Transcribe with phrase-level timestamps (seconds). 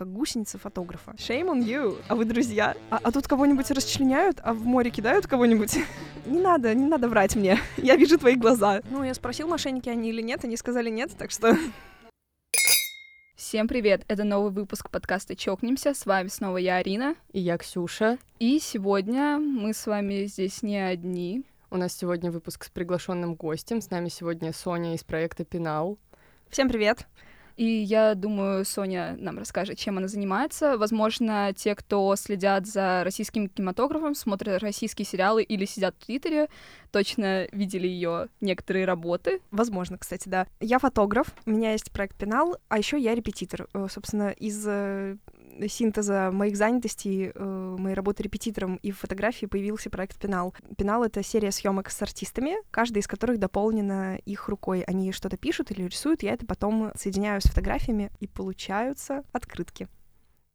[0.00, 1.10] как гусеница фотографа.
[1.18, 2.00] Shame on you.
[2.08, 2.74] А вы друзья?
[2.88, 5.76] А, а тут кого-нибудь расчленяют, а в море кидают кого-нибудь?
[6.24, 7.58] не надо, не надо врать мне.
[7.76, 8.80] Я вижу твои глаза.
[8.88, 11.54] Ну, я спросил, мошенники они или нет, они сказали нет, так что...
[13.36, 14.06] Всем привет!
[14.08, 15.92] Это новый выпуск подкаста «Чокнемся».
[15.92, 17.14] С вами снова я, Арина.
[17.32, 18.16] И я, Ксюша.
[18.38, 21.44] И сегодня мы с вами здесь не одни.
[21.70, 23.82] У нас сегодня выпуск с приглашенным гостем.
[23.82, 25.98] С нами сегодня Соня из проекта «Пенал».
[26.48, 27.06] Всем привет!
[27.60, 30.78] И я думаю, Соня нам расскажет, чем она занимается.
[30.78, 36.48] Возможно, те, кто следят за российским кинематографом, смотрят российские сериалы или сидят в Твиттере,
[36.90, 39.42] точно видели ее некоторые работы.
[39.50, 40.46] Возможно, кстати, да.
[40.58, 43.68] Я фотограф, у меня есть проект Пенал, а еще я репетитор.
[43.74, 45.18] Э, собственно, из э,
[45.68, 50.54] синтеза моих занятостей, э, моей работы репетитором и в фотографии появился проект Пенал.
[50.76, 54.82] Пенал— это серия съемок с артистами, каждая из которых дополнена их рукой.
[54.82, 59.88] Они что-то пишут или рисуют, я это потом соединяю с фотографиями, и получаются открытки.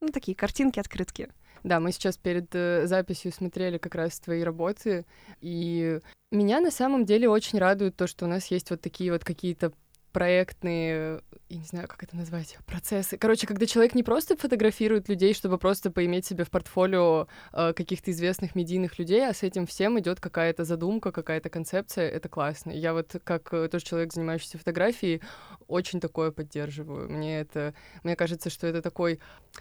[0.02, 1.30] Ну, такие картинки-открытки.
[1.64, 5.06] Да, мы сейчас перед э, записью смотрели как раз твои работы,
[5.42, 6.00] и
[6.32, 9.74] меня на самом деле очень радует то, что у нас есть вот такие вот какие-то
[10.16, 13.18] проектные, я не знаю, как это назвать, процессы.
[13.18, 18.12] Короче, когда человек не просто фотографирует людей, чтобы просто поиметь себе в портфолио э, каких-то
[18.12, 22.72] известных медийных людей, а с этим всем идет какая-то задумка, какая-то концепция, это классно.
[22.72, 25.22] Я вот как э, тоже человек, занимающийся фотографией,
[25.68, 27.10] очень такое поддерживаю.
[27.10, 29.20] Мне это, мне кажется, что это такой,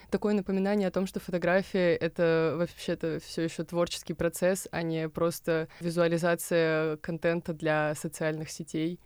[0.09, 5.67] такое напоминание о том, что фотография— это вообще-то все еще творческий процесс, а не просто
[5.81, 9.01] визуализация контента для социальных сетей.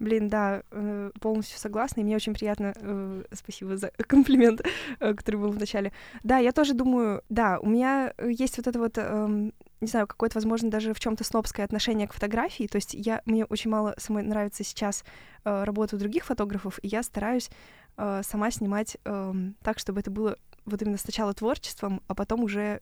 [0.00, 4.60] Блин, да, э, полностью согласна, и мне очень приятно, э, спасибо за комплимент,
[4.98, 5.92] э, который был в начале.
[6.24, 10.36] Да, я тоже думаю, да, у меня есть вот это вот, эм, не знаю, какое-то,
[10.38, 13.94] возможно, даже в чем то снобское отношение к фотографии, то есть я, мне очень мало
[13.98, 15.04] самой нравится сейчас
[15.44, 17.50] работа у других фотографов, и я стараюсь
[17.96, 22.80] сама снимать эм, так, чтобы это было вот именно сначала творчеством, а потом уже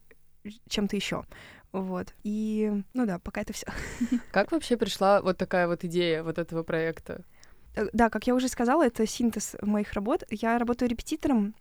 [0.69, 1.25] чем-то еще.
[1.73, 2.15] Вот.
[2.23, 3.67] И, ну да, пока это все.
[4.31, 7.25] Как вообще пришла вот такая вот идея вот этого проекта?
[7.75, 10.25] Э, да, как я уже сказала, это синтез моих работ.
[10.31, 11.55] Я работаю репетитором,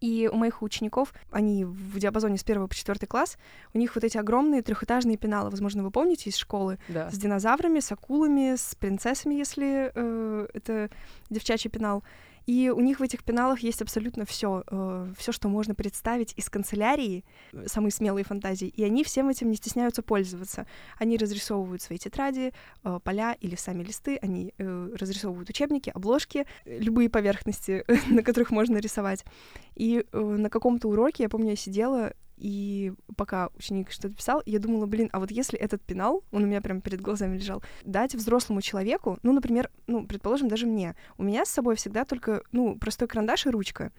[0.00, 3.36] и у моих учеников, они в диапазоне с первого по четвертый класс,
[3.74, 7.10] у них вот эти огромные трехэтажные пеналы, возможно, вы помните из школы, да.
[7.10, 10.90] с динозаврами, с акулами, с принцессами, если э, это
[11.30, 12.04] девчачий пенал.
[12.48, 16.48] И у них в этих пеналах есть абсолютно все, э, все, что можно представить из
[16.48, 17.22] канцелярии,
[17.52, 18.68] э, самые смелые фантазии.
[18.68, 20.66] И они всем этим не стесняются пользоваться.
[20.96, 22.54] Они разрисовывают свои тетради,
[22.84, 28.50] э, поля или сами листы, они э, разрисовывают учебники, обложки, э, любые поверхности, на которых
[28.50, 29.26] можно рисовать.
[29.74, 34.58] И э, на каком-то уроке, я помню, я сидела и пока ученик что-то писал, я
[34.58, 38.14] думала, блин, а вот если этот пенал, он у меня прям перед глазами лежал, дать
[38.14, 42.78] взрослому человеку, ну, например, ну, предположим, даже мне, у меня с собой всегда только, ну,
[42.78, 43.92] простой карандаш и ручка.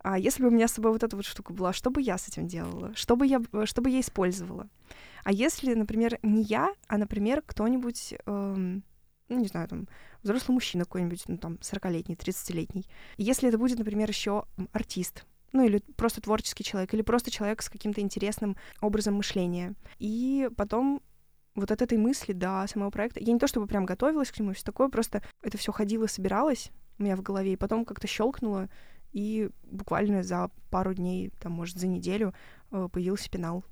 [0.00, 2.18] А если бы у меня с собой вот эта вот штука была, что бы я
[2.18, 2.94] с этим делала?
[2.94, 4.68] Что бы я, что бы я использовала?
[5.24, 8.84] А если, например, не я, а, например, кто-нибудь, эм,
[9.28, 9.88] ну, не знаю, там,
[10.22, 12.86] взрослый мужчина какой-нибудь, ну, там, 40-летний, 30-летний.
[13.16, 17.68] Если это будет, например, еще артист, ну или просто творческий человек, или просто человек с
[17.68, 19.74] каким-то интересным образом мышления.
[19.98, 21.02] И потом
[21.54, 24.52] вот от этой мысли до самого проекта, я не то чтобы прям готовилась к нему,
[24.52, 28.68] все такое, просто это все ходило, собиралось у меня в голове, и потом как-то щелкнуло,
[29.12, 32.34] и буквально за пару дней, там, может, за неделю
[32.70, 33.64] э, появился пенал.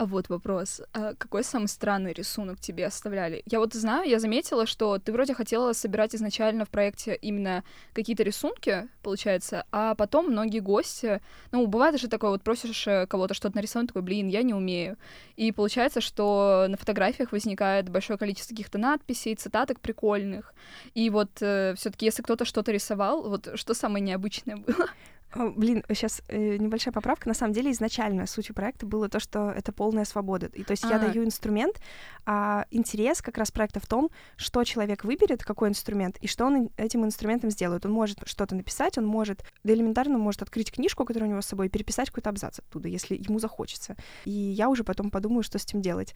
[0.00, 0.80] А вот вопрос.
[0.94, 3.42] А какой самый странный рисунок тебе оставляли?
[3.44, 8.22] Я вот знаю, я заметила, что ты вроде хотела собирать изначально в проекте именно какие-то
[8.22, 11.20] рисунки, получается, а потом многие гости,
[11.52, 14.96] ну, бывает же такое, вот просишь э, кого-то что-то нарисовать, такой, блин, я не умею.
[15.36, 20.54] И получается, что на фотографиях возникает большое количество каких-то надписей, цитаток прикольных.
[20.94, 24.88] И вот э, все таки если кто-то что-то рисовал, вот что самое необычное было?
[25.34, 27.28] Блин, сейчас э, небольшая поправка.
[27.28, 30.46] На самом деле изначально сутью проекта было то, что это полная свобода.
[30.54, 30.94] И то есть А-а-а.
[30.94, 31.06] я а.
[31.06, 31.80] даю инструмент,
[32.26, 36.70] а интерес как раз проекта в том, что человек выберет, какой инструмент, и что он
[36.76, 37.86] этим инструментом сделает.
[37.86, 41.46] Он может что-то написать, он может, да элементарно может открыть книжку, которая у него с
[41.46, 43.96] собой, и переписать какой-то абзац оттуда, если ему захочется.
[44.24, 46.14] И я уже потом подумаю, что с этим делать.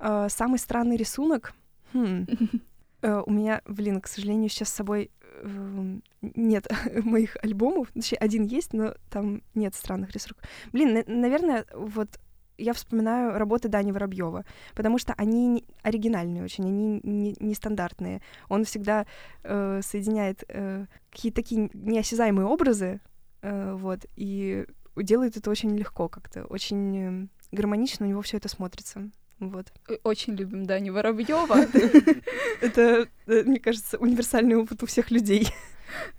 [0.00, 1.52] Э, самый странный рисунок...
[1.92, 2.26] Хм.
[3.02, 5.10] Э, у меня, блин, к сожалению, сейчас с собой
[5.42, 6.66] Эм, нет
[7.04, 7.90] моих альбомов.
[7.94, 10.44] Точнее, один есть, но там нет странных рисунков.
[10.72, 12.18] Блин, на- наверное, вот
[12.56, 17.00] я вспоминаю работы Дани Воробьева, потому что они оригинальные очень, они
[17.38, 18.14] нестандартные.
[18.14, 19.06] Не, Он всегда
[19.44, 23.00] э, соединяет э, какие-то такие неосязаемые образы,
[23.42, 24.66] э, вот, и
[24.96, 29.08] делает это очень легко как-то, очень э, гармонично у него все это смотрится.
[29.40, 29.66] Вот.
[30.02, 31.66] Очень любим Дани Воробьева.
[32.60, 35.48] Это, э, мне кажется, универсальный опыт у всех людей.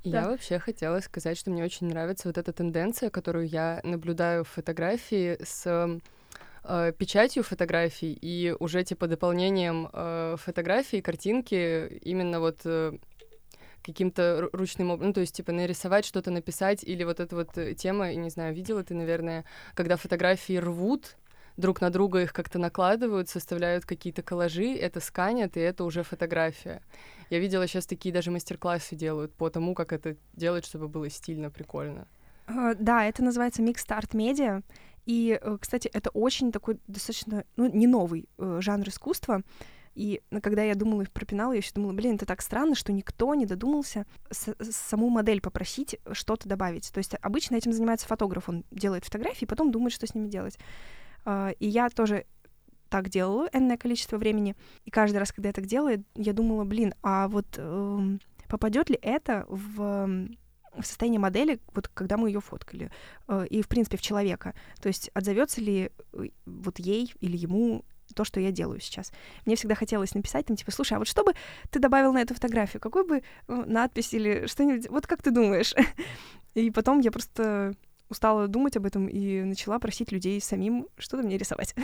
[0.04, 4.50] Я вообще хотела сказать, что мне очень нравится вот эта тенденция, которую я наблюдаю в
[4.50, 6.00] фотографии с
[6.64, 12.94] э, печатью фотографий и уже типа дополнением э, фотографий, картинки именно вот э,
[13.84, 17.74] каким-то ручным образом, ну, то есть, типа, нарисовать что-то, написать, или вот эта вот э,
[17.74, 21.16] тема, и не знаю, видела ты, наверное, когда фотографии рвут,
[21.60, 26.82] друг на друга их как-то накладывают, составляют какие-то коллажи, это сканят, и это уже фотография.
[27.30, 31.50] Я видела сейчас такие даже мастер-классы делают по тому, как это делать, чтобы было стильно,
[31.50, 32.08] прикольно.
[32.48, 34.64] Uh, да, это называется Mixed Art Media.
[35.06, 39.42] И, э, кстати, это очень такой достаточно, ну, не новый э, жанр искусства.
[39.96, 43.34] И когда я думала про пенал, я еще думала, блин, это так странно, что никто
[43.34, 46.92] не додумался с- саму модель попросить что-то добавить.
[46.94, 50.58] То есть обычно этим занимается фотограф, он делает фотографии, потом думает, что с ними делать.
[51.26, 52.26] Uh, и я тоже
[52.90, 54.56] так делала энное количество времени.
[54.86, 58.18] И каждый раз, когда я так делаю, я думала, блин, а вот э,
[58.48, 60.30] попадет ли это в
[60.76, 62.92] в состояние модели, вот когда мы ее фоткали,
[63.28, 64.54] э, и, в принципе, в человека.
[64.82, 67.84] То есть отзовется ли э, вот ей или ему
[68.16, 69.12] то, что я делаю сейчас.
[69.46, 71.34] Мне всегда хотелось написать там, типа, слушай, а вот что бы
[71.70, 72.82] ты добавил на эту фотографию?
[72.82, 74.90] Какой бы э, надпись или что-нибудь?
[74.90, 75.74] Вот как ты думаешь?
[76.54, 77.74] И потом я просто
[78.10, 81.76] устала думать об этом и начала просить людей самим что-то мне рисовать.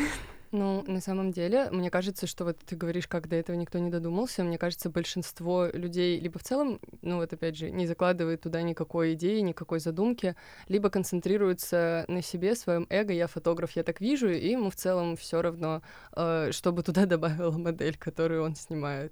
[0.51, 3.89] Ну, на самом деле, мне кажется, что вот ты говоришь, как до этого никто не
[3.89, 8.61] додумался, мне кажется, большинство людей либо в целом, ну вот опять же, не закладывает туда
[8.61, 10.33] никакой идеи, никакой задумки,
[10.69, 15.17] либо концентрируется на себе, своем эго, я фотограф, я так вижу, и ему в целом
[15.17, 15.81] все равно,
[16.15, 19.11] э, чтобы туда добавила модель, которую он снимает.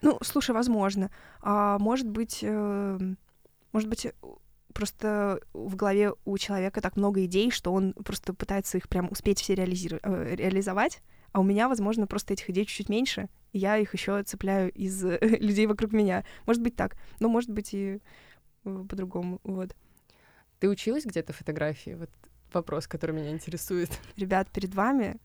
[0.00, 1.10] Ну, слушай, возможно.
[1.42, 2.98] А может быть, э,
[3.72, 4.06] может быть,
[4.80, 9.38] просто в голове у человека так много идей, что он просто пытается их прям успеть
[9.38, 13.76] все реализировать, э, реализовать, а у меня, возможно, просто этих идей чуть-чуть меньше, и я
[13.76, 16.24] их еще цепляю из людей вокруг меня.
[16.46, 18.00] Может быть так, но может быть и
[18.64, 19.76] э, по-другому, вот.
[20.60, 21.90] Ты училась где-то фотографии?
[21.90, 22.10] Вот
[22.54, 23.90] вопрос, который меня интересует.
[24.16, 25.18] Ребят, перед вами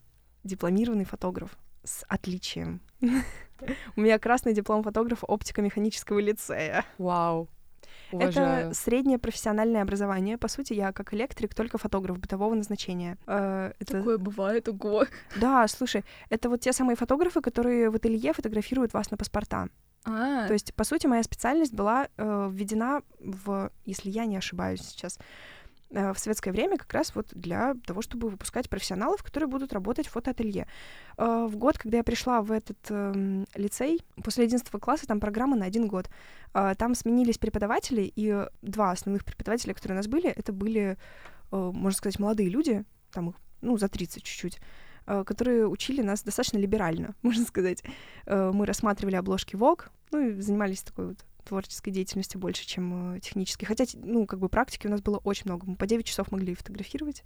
[0.43, 2.81] дипломированный фотограф с отличием.
[3.95, 6.83] У меня красный диплом фотографа оптико-механического лицея.
[6.97, 7.47] Вау.
[8.15, 8.67] Уважаю.
[8.67, 10.37] Это среднее профессиональное образование.
[10.37, 13.17] По сути, я как электрик, только фотограф бытового назначения.
[13.27, 13.97] Э, это...
[13.97, 15.05] Такое бывает, ого.
[15.35, 19.69] Да, слушай, это вот те самые фотографы, которые в ателье фотографируют вас на паспорта.
[20.05, 20.47] А-а-а.
[20.47, 25.19] То есть, по сути, моя специальность была э, введена в, если я не ошибаюсь сейчас,
[25.95, 30.11] в советское время как раз вот для того, чтобы выпускать профессионалов, которые будут работать в
[30.11, 30.67] фотоателье.
[31.17, 35.55] Э, в год, когда я пришла в этот э, лицей, после 11 класса там программа
[35.55, 36.09] на один год,
[36.53, 40.97] э, там сменились преподаватели, и два основных преподавателя, которые у нас были, это были,
[41.51, 44.59] э, можно сказать, молодые люди, там ну, за 30 чуть-чуть,
[45.07, 47.83] э, которые учили нас достаточно либерально, можно сказать.
[48.25, 53.19] Э, мы рассматривали обложки Vogue, ну и занимались такой вот творческой деятельностью больше, чем э,
[53.19, 53.67] технической.
[53.67, 55.65] Хотя, ну, как бы практики у нас было очень много.
[55.65, 57.23] Мы по 9 часов могли фотографировать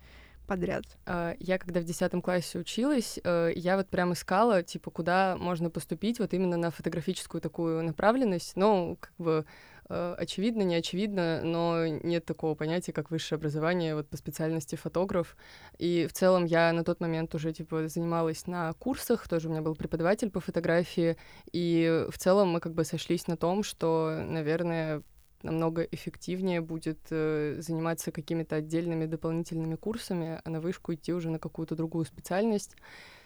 [0.50, 0.84] подряд.
[1.06, 5.70] А, я когда в 10 классе училась, э, я вот прям искала, типа, куда можно
[5.70, 8.56] поступить вот именно на фотографическую такую направленность.
[8.56, 9.46] Ну, как бы
[9.90, 15.36] очевидно, не очевидно, но нет такого понятия, как высшее образование вот по специальности фотограф.
[15.78, 19.62] И в целом я на тот момент уже типа занималась на курсах, тоже у меня
[19.62, 21.18] был преподаватель по фотографии,
[21.52, 25.02] и в целом мы как бы сошлись на том, что, наверное,
[25.42, 31.40] намного эффективнее будет э, заниматься какими-то отдельными дополнительными курсами, а на вышку идти уже на
[31.40, 32.76] какую-то другую специальность.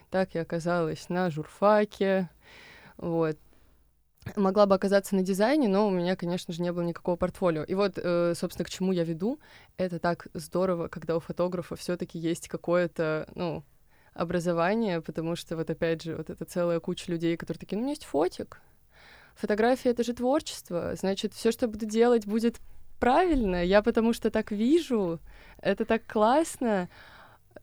[0.09, 2.29] Так я оказалась на журфаке.
[2.97, 3.38] Вот
[4.35, 7.63] могла бы оказаться на дизайне, но у меня, конечно же, не было никакого портфолио.
[7.63, 9.39] И вот, э, собственно, к чему я веду.
[9.77, 13.63] Это так здорово, когда у фотографа все таки есть какое-то, ну,
[14.13, 17.83] образование, потому что вот опять же, вот эта целая куча людей, которые такие, ну, у
[17.83, 18.61] меня есть фотик.
[19.35, 22.59] Фотография— это же творчество, значит, все, что буду делать, будет
[22.99, 23.63] правильно.
[23.63, 25.19] Я потому что так вижу,
[25.57, 26.89] это так классно.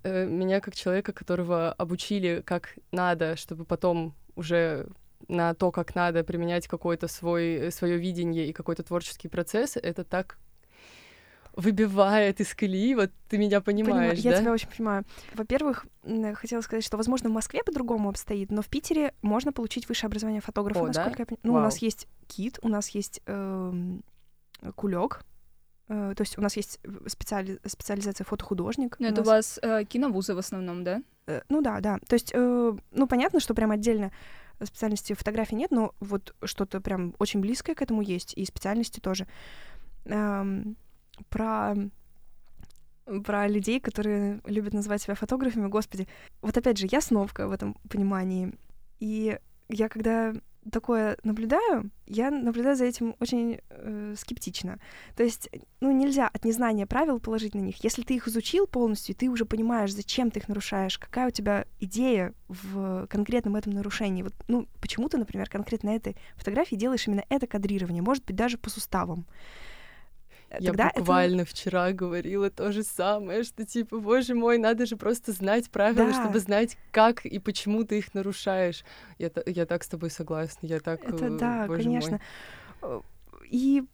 [0.03, 4.89] Э, меня как человека, которого обучили как надо, чтобы потом уже
[5.29, 10.39] на то, как надо применять какое-то свой, свое видение и какой-то творческий процесс, это так
[11.57, 14.31] выбивает из колеи, вот ты меня понимаешь, Понимаю, да?
[14.31, 15.05] Я тебя очень понимаю.
[15.35, 15.87] Во-первых,
[16.35, 20.41] хотела сказать, что, возможно, в Москве по-другому обстоит, но в Питере можно получить высшее образование
[20.41, 21.23] фотографа, О, насколько да?
[21.23, 21.41] я понимаю.
[21.43, 21.63] Ну, Вау.
[21.63, 23.73] у нас есть КИТ, у нас есть э,
[24.77, 25.25] кулек,
[25.89, 27.59] э, то есть у нас есть специали...
[27.67, 28.97] специализация фотохудожник.
[28.99, 29.27] Ну, это нас...
[29.27, 31.03] у вас э, киновузы в основном, да?
[31.27, 31.99] Э, ну да, да.
[32.07, 34.13] То есть, э, ну, понятно, что прям отдельно
[34.65, 39.27] специальности фотографии нет, но вот что-то прям очень близкое к этому есть, и специальности тоже.
[40.05, 40.77] Эм,
[41.29, 41.75] про
[43.25, 46.07] про людей, которые любят называть себя фотографами, господи.
[46.43, 48.55] Вот опять же, я сновка в этом понимании.
[49.01, 49.37] И
[49.69, 50.33] я когда
[50.71, 54.79] такое наблюдаю, я наблюдаю за этим очень э, скептично.
[55.17, 55.49] То есть,
[55.81, 57.83] ну, нельзя от незнания правил положить на них.
[57.83, 61.67] Если ты их изучил полностью, ты уже понимаешь, зачем ты их нарушаешь, какая у тебя
[61.79, 64.23] идея в конкретном этом нарушении.
[64.23, 68.59] Вот, ну, почему ты, например, конкретно этой фотографии делаешь именно это кадрирование, может быть, даже
[68.59, 69.27] по суставам.
[70.59, 75.31] Я Тогда буквально вчера говорила то же самое, что типа, боже мой, надо же просто
[75.31, 76.23] знать правила, Да.
[76.23, 78.85] чтобы знать, как и почему ты их нарушаешь.
[79.19, 82.21] Я, я так с тобой согласна, я так, Это э, да, боже конечно.
[82.83, 82.91] мой.
[82.91, 83.01] Э,
[83.49, 83.85] И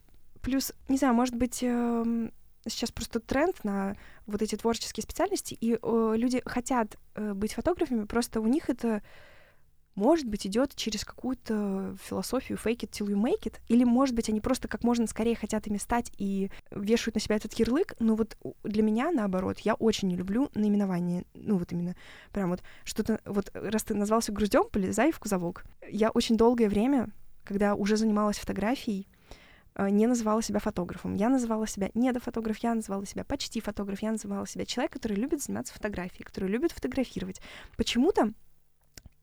[0.40, 2.32] плюс, не знаю, может быть, эм,
[2.66, 3.94] сейчас просто тренд на
[4.26, 9.02] вот эти творческие специальности, и э, люди хотят э, быть фотографами, просто у них это
[9.96, 14.28] может быть, идет через какую-то философию fake it till you make it, или, может быть,
[14.28, 18.14] они просто как можно скорее хотят ими стать и вешают на себя этот ярлык, но
[18.14, 21.96] вот для меня, наоборот, я очень не люблю наименование, ну вот именно,
[22.32, 25.64] прям вот что-то, вот раз ты назвался груздем, полезай в кузовок.
[25.88, 27.10] Я очень долгое время,
[27.44, 29.08] когда уже занималась фотографией,
[29.74, 31.14] э, не называла себя фотографом.
[31.14, 35.42] Я называла себя недофотограф, я называла себя почти фотограф, я называла себя человек, который любит
[35.42, 37.40] заниматься фотографией, который любит фотографировать.
[37.76, 38.32] Почему-то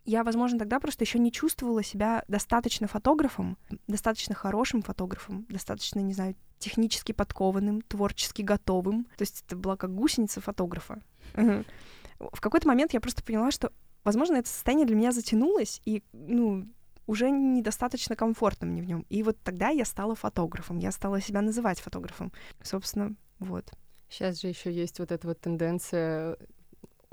[0.06, 3.58] я, возможно, тогда просто еще не чувствовала себя достаточно фотографом,
[3.88, 9.06] достаточно хорошим фотографом, достаточно, не знаю, технически подкованным, творчески готовым.
[9.18, 11.02] То есть это была как гусеница фотографа.
[11.34, 13.72] В какой-то момент я просто поняла, что,
[14.04, 16.68] возможно, это состояние для меня затянулось, и, ну,
[17.06, 19.06] уже недостаточно комфортно мне в нем.
[19.10, 22.32] И вот тогда я стала фотографом, я стала себя называть фотографом.
[22.62, 23.72] Собственно, вот.
[24.10, 26.38] Сейчас же еще есть вот эта вот тенденция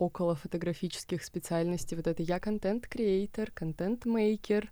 [0.00, 1.96] около фотографических специальностей.
[1.96, 4.70] Вот это я контент-креатор, контент-мейкер,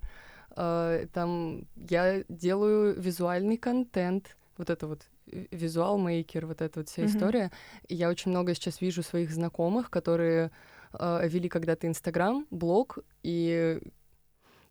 [0.56, 7.02] э, там я делаю визуальный контент, вот это вот ви- визуал-мейкер, вот эта вот вся
[7.02, 7.10] Мгм.
[7.10, 7.50] история.
[7.88, 10.50] И я очень много сейчас вижу своих знакомых, которые
[10.98, 13.78] э, вели когда-то Инстаграм, блог, и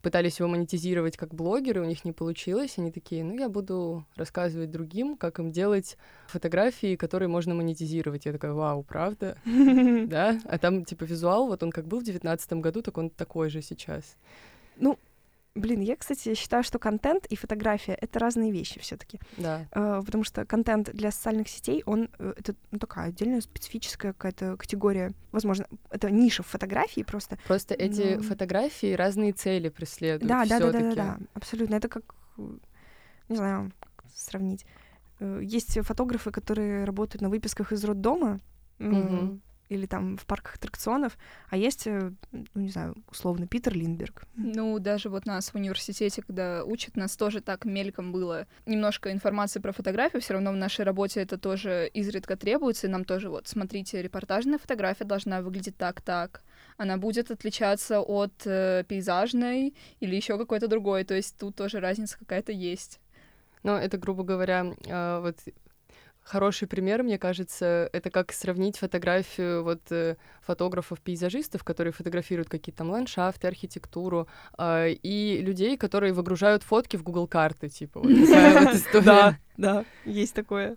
[0.02, 4.70] пытались его монетизировать как блогеры, у них не получилось, они такие, ну, я буду рассказывать
[4.70, 5.96] другим, как им делать
[6.28, 8.26] фотографии, которые можно монетизировать.
[8.26, 9.36] Я такая, вау, правда?
[10.08, 10.40] Да?
[10.44, 13.62] А там, типа, визуал, вот он как был в девятнадцатом году, так он такой же
[13.62, 14.16] сейчас.
[15.58, 19.66] Блин, я, кстати, считаю, что контент и фотография— это разные вещи все таки Да.
[19.72, 24.56] Э, потому что контент для социальных сетей, он э, это ну, такая отдельная специфическая какая-то
[24.56, 25.12] категория.
[25.32, 27.38] Возможно, это ниша в фотографии просто.
[27.46, 28.22] Просто эти Ну.
[28.22, 30.28] фотографии разные цели преследуют.
[30.28, 31.74] Да, да, да, да, да, да, абсолютно.
[31.74, 32.14] Это как,
[33.28, 34.64] не знаю, как сравнить.
[35.20, 38.40] Э, Есть фотографы, которые работают на выписках из роддома,
[38.78, 39.40] Мгм.
[39.68, 44.24] Или там в парках аттракционов, а есть, э, ну, не знаю, условно, Питер Линдберг.
[44.36, 48.46] Ну, даже вот нас в университете, когда учат, нас тоже так мельком было.
[48.66, 53.04] Немножко информации про фотографию, все равно в нашей работе это тоже изредка требуется, и нам
[53.04, 56.42] тоже вот, смотрите, репортажная фотография должна выглядеть так-так.
[56.76, 62.18] Она будет отличаться от э, пейзажной или еще какой-то другой, то есть тут тоже разница
[62.18, 63.00] какая-то есть.
[63.62, 65.36] Но это, грубо говоря, а, вот
[66.28, 72.90] хороший пример, мне кажется, это как сравнить фотографию вот э, фотографов-пейзажистов, которые фотографируют какие-то там
[72.90, 79.40] ландшафты, архитектуру, а, и людей, которые выгружают фотки в Google карты, типа история.
[79.56, 80.76] да, есть такое.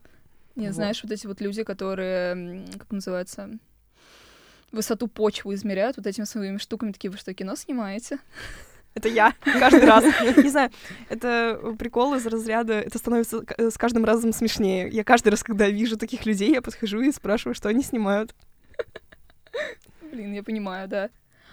[0.55, 3.49] Не знаешь, вот эти вот люди, которые, как называется,
[4.71, 8.19] высоту почвы измеряют вот этими своими штуками, такие, вы что, кино снимаете?
[8.93, 10.03] Это я каждый раз.
[10.37, 10.69] Не знаю,
[11.09, 14.89] это прикол из разряда, это становится к- с каждым разом смешнее.
[14.89, 18.35] Я каждый раз, когда вижу таких людей, я подхожу и спрашиваю, что они снимают.
[20.11, 21.09] Блин, я понимаю, да.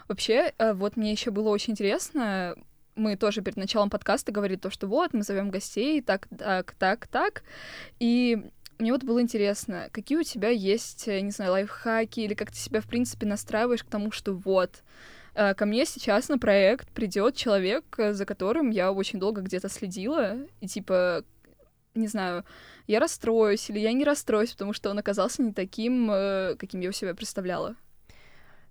[0.08, 2.56] Вообще, э, вот мне еще было очень интересно,
[2.96, 7.06] мы тоже перед началом подкаста говорили то, что вот, мы зовем гостей, так, так, так,
[7.06, 7.42] так,
[8.00, 12.50] и мне вот было интересно, какие у тебя есть, э, не знаю, лайфхаки, или как
[12.50, 14.82] ты себя, в принципе, настраиваешь к тому, что вот, э,
[15.54, 20.36] ко мне сейчас на проект придет человек, э, за которым я очень долго где-то следила,
[20.60, 21.24] и типа,
[21.94, 22.44] не знаю,
[22.88, 26.88] я расстроюсь или я не расстроюсь, потому что он оказался не таким, э, каким я
[26.88, 27.76] у себя представляла.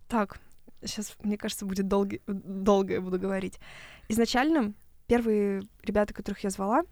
[0.09, 0.39] Так,
[0.83, 3.59] сейчас, мне кажется, будет долго, долго я буду говорить.
[4.09, 4.73] Изначально
[5.07, 6.83] первые ребята, которых я звала,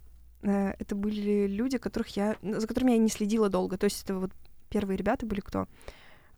[0.42, 3.78] э, это были люди, которых я, за которыми я не следила долго.
[3.78, 4.32] То есть это вот
[4.70, 5.68] первые ребята были кто?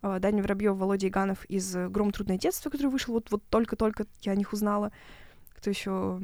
[0.02, 2.12] Даня Воробьев, Володя Иганов из э, «Гром.
[2.12, 4.92] Трудное детство», который вышел вот, вот только-только, я о них узнала.
[5.54, 6.20] Кто еще?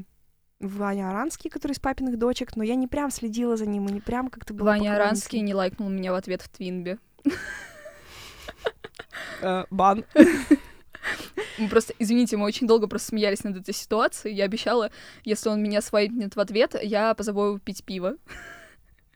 [0.61, 4.01] Ваня Аранский, который из папиных дочек, но я не прям следила за ним, и не
[4.01, 4.95] прям как-то была Ваня.
[4.95, 6.99] Аранский не лайкнул меня в ответ в Твинбе.
[9.41, 10.05] Э, Бан.
[11.59, 14.35] Мы просто, извините, мы очень долго просто смеялись над этой ситуацией.
[14.35, 14.91] Я обещала,
[15.23, 18.17] если он меня свайпнет в ответ, я позову его пить пиво.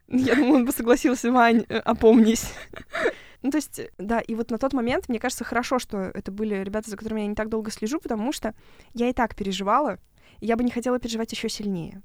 [0.09, 2.53] Я думаю, он бы согласился, Вань, э, опомнись.
[3.43, 6.57] Ну, то есть, да, и вот на тот момент, мне кажется, хорошо, что это были
[6.57, 8.55] ребята, за которыми я не так долго слежу, потому что
[8.95, 9.99] я и так переживала.
[10.41, 12.03] И я бы не хотела переживать еще сильнее.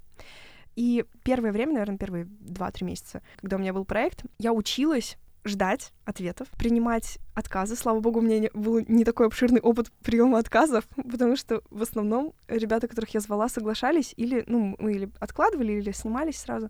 [0.76, 5.92] И первое время, наверное, первые 2-3 месяца, когда у меня был проект, я училась ждать
[6.06, 7.76] ответов, принимать отказы.
[7.76, 12.34] Слава богу, у меня был не такой обширный опыт приема отказов, потому что в основном
[12.48, 16.70] ребята, которых я звала, соглашались или, ну, мы или откладывали, или снимались сразу.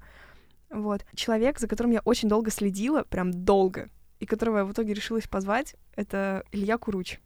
[0.69, 1.05] Вот.
[1.13, 3.89] Человек, за которым я очень долго следила, прям долго,
[4.23, 7.19] и которого я в итоге решилась позвать, это Илья Куруч.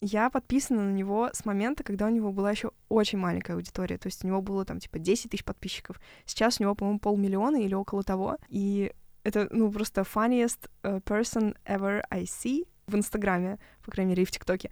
[0.00, 3.98] Я подписана на него с момента, когда у него была еще очень маленькая аудитория.
[3.98, 6.00] То есть у него было там типа 10 тысяч подписчиков.
[6.24, 8.36] Сейчас у него, по-моему, полмиллиона или около того.
[8.48, 8.92] И
[9.24, 14.26] это, ну, просто funniest uh, person ever I see в Инстаграме, по крайней мере, и
[14.26, 14.70] в ТикТоке.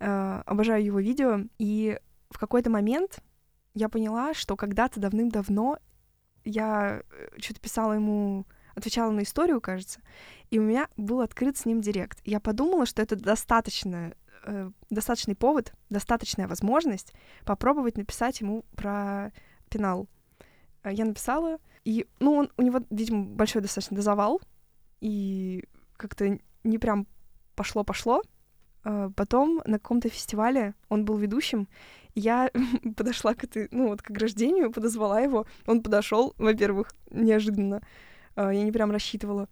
[0.00, 1.40] Uh, обожаю его видео.
[1.58, 3.20] И в какой-то момент
[3.72, 5.78] я поняла, что когда-то давным-давно
[6.44, 10.00] я э, что-то писала ему, отвечала на историю, кажется,
[10.50, 12.20] и у меня был открыт с ним директ.
[12.24, 17.12] Я подумала, что это достаточно э, достаточный повод, достаточная возможность
[17.44, 19.32] попробовать написать ему про
[19.68, 20.08] пенал.
[20.82, 24.40] Э, я написала, и, ну, он, у него, видимо, большой достаточно завал,
[25.00, 25.64] и
[25.96, 27.06] как-то не прям
[27.54, 28.22] пошло-пошло.
[28.84, 31.68] Э, потом на каком-то фестивале он был ведущим,
[32.14, 32.50] я
[32.96, 37.82] подошла к этой, ну, вот к ограждению, подозвала его, он подошел, во-первых, неожиданно,
[38.36, 39.48] я не прям рассчитывала.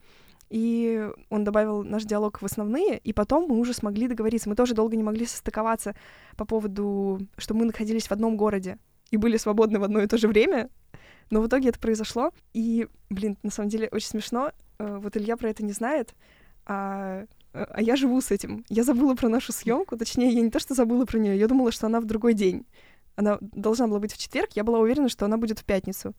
[0.50, 4.48] И он добавил наш диалог в основные, и потом мы уже смогли договориться.
[4.48, 5.94] Мы тоже долго не могли состыковаться
[6.36, 8.78] по поводу, что мы находились в одном городе
[9.10, 10.70] и были свободны в одно и то же время,
[11.30, 12.32] но в итоге это произошло.
[12.54, 14.52] И, блин, на самом деле очень смешно.
[14.78, 16.14] Э, вот Илья про это не знает,
[16.64, 18.64] а, а я живу с этим.
[18.68, 21.72] Я забыла про нашу съемку, точнее, я не то что забыла про нее, я думала,
[21.72, 22.66] что она в другой день.
[23.16, 26.14] Она должна была быть в четверг, я была уверена, что она будет в пятницу.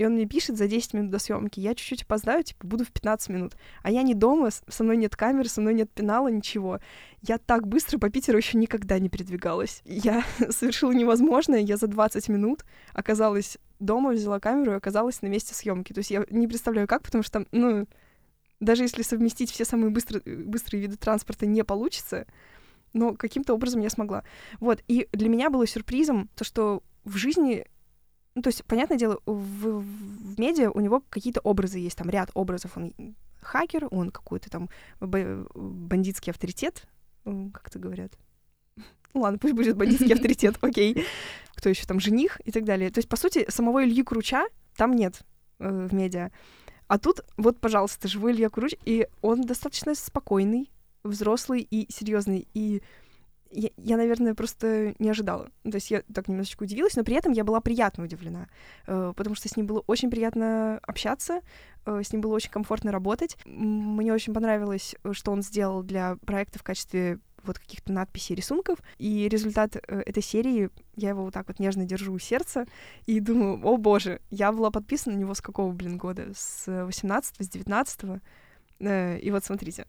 [0.00, 1.60] И он мне пишет за 10 минут до съемки.
[1.60, 3.52] Я чуть-чуть опоздаю, типа, буду в 15 минут.
[3.82, 6.80] А я не дома, со мной нет камеры, со мной нет пенала, ничего.
[7.20, 9.82] Я так быстро по Питеру еще никогда не передвигалась.
[9.84, 11.60] Я совершила невозможное.
[11.60, 12.64] Я за 20 минут
[12.94, 15.92] оказалась дома, взяла камеру и оказалась на месте съемки.
[15.92, 17.86] То есть я не представляю, как, потому что, ну,
[18.58, 22.26] даже если совместить все самые быстрые, быстрые виды транспорта не получится,
[22.94, 24.24] но каким-то образом я смогла.
[24.60, 27.66] Вот, и для меня было сюрпризом то, что в жизни
[28.34, 32.30] ну, то есть, понятное дело, в, в медиа у него какие-то образы есть, там ряд
[32.34, 32.76] образов.
[32.76, 32.92] Он
[33.40, 34.68] хакер, он какой-то там
[35.00, 36.86] бандитский авторитет,
[37.24, 38.12] как это говорят.
[38.76, 38.84] Ну
[39.20, 41.04] ладно, пусть будет бандитский авторитет, окей.
[41.54, 42.90] Кто еще там, жених и так далее.
[42.90, 45.20] То есть, по сути, самого Ильи Круча там нет
[45.58, 46.30] э, в медиа.
[46.86, 50.70] А тут, вот, пожалуйста, живой Илья Круч, и он достаточно спокойный,
[51.04, 52.48] взрослый и серьезный.
[52.54, 52.82] И
[53.50, 55.50] я, я, наверное, просто не ожидала.
[55.64, 58.48] То есть я так немножечко удивилась, но при этом я была приятно удивлена,
[58.86, 61.40] э, потому что с ним было очень приятно общаться,
[61.86, 63.36] э, с ним было очень комфортно работать.
[63.44, 68.78] Мне очень понравилось, что он сделал для проекта в качестве вот каких-то надписей, рисунков.
[68.98, 72.66] И результат э, этой серии, я его вот так вот нежно держу у сердца
[73.06, 76.32] и думаю, о боже, я была подписана на него с какого, блин, года?
[76.34, 78.20] С 18 с 19 -го.
[79.18, 79.86] И вот смотрите,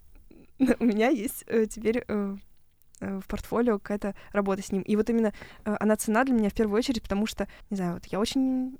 [0.79, 2.35] у меня есть теперь Э,
[3.01, 4.81] в портфолио какая-то работа с ним.
[4.83, 5.33] И вот именно
[5.65, 8.77] э, она цена для меня в первую очередь, потому что, не знаю, вот я очень...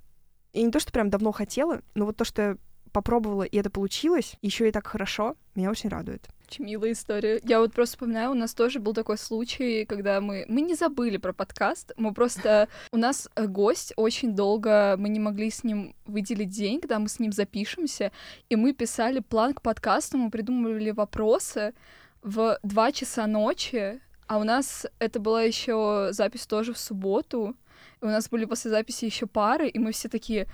[0.54, 2.58] Я не то, что прям давно хотела, но вот то, что я
[2.92, 6.28] попробовала, и это получилось, еще и так хорошо, меня очень радует.
[6.48, 7.40] Очень милая история.
[7.44, 10.46] Я вот просто вспоминаю, у нас тоже был такой случай, когда мы...
[10.50, 12.68] Мы не забыли про подкаст, мы просто...
[12.92, 17.08] У нас э, гость очень долго, мы не могли с ним выделить день, когда мы
[17.08, 18.12] с ним запишемся,
[18.50, 21.74] и мы писали план к подкасту, мы придумывали вопросы
[22.22, 27.54] в два часа ночи, а у нас это была еще запись тоже в субботу.
[28.02, 30.48] И у нас были после записи еще пары, и мы все такие,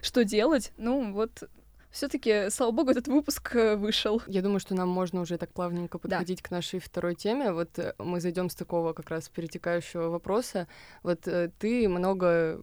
[0.00, 0.72] что делать?
[0.76, 1.42] Ну, вот
[1.90, 4.22] все-таки, слава богу, этот выпуск э, вышел.
[4.28, 6.48] Я думаю, что нам можно уже так плавненько подходить да.
[6.48, 7.50] к нашей второй теме.
[7.50, 10.68] Вот э, мы зайдем с такого как раз перетекающего вопроса.
[11.02, 12.60] Вот э, ты много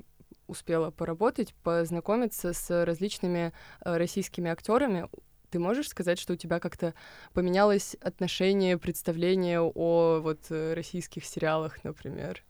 [0.48, 5.10] успела поработать, познакомиться с различными российскими актерами.
[5.54, 6.96] Ты можешь сказать, что у тебя как-то
[7.32, 12.44] поменялось отношение, представление о вот э, российских сериалах, например?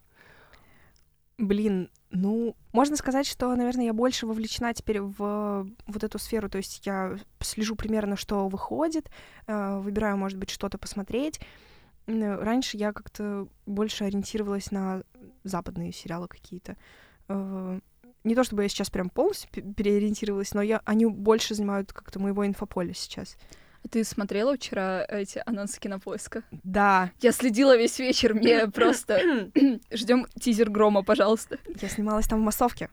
[1.38, 6.60] Блин, ну, можно сказать, что, наверное, я больше вовлечена теперь в вот эту сферу, то
[6.60, 9.12] есть я слежу примерно, что выходит,
[9.48, 11.42] э, выбираю, может быть, что-то посмотреть.
[12.08, 15.04] Раньше я как-то больше ориентировалась на
[15.44, 16.78] западные сериалы какие-то.
[18.24, 22.46] Не то чтобы я сейчас прям полностью переориентировалась, но я, они больше занимают как-то моего
[22.46, 23.36] инфополя сейчас.
[23.84, 26.44] А ты смотрела вчера эти анонсы кинопоиска?
[26.52, 27.12] Да.
[27.20, 29.50] Я следила весь вечер, мне просто...
[29.92, 31.58] Ждем тизер грома, пожалуйста.
[31.82, 32.90] Я снималась там в массовке.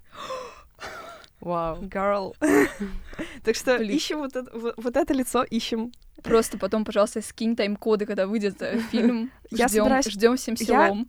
[1.40, 1.80] Вау.
[1.82, 2.34] Girl.
[3.44, 5.92] так что ищем вот это, вот, это лицо, ищем.
[6.22, 9.30] Просто потом, пожалуйста, скинь тайм-коды, когда выйдет э, фильм.
[9.50, 11.08] Ждем, ждем всем селом.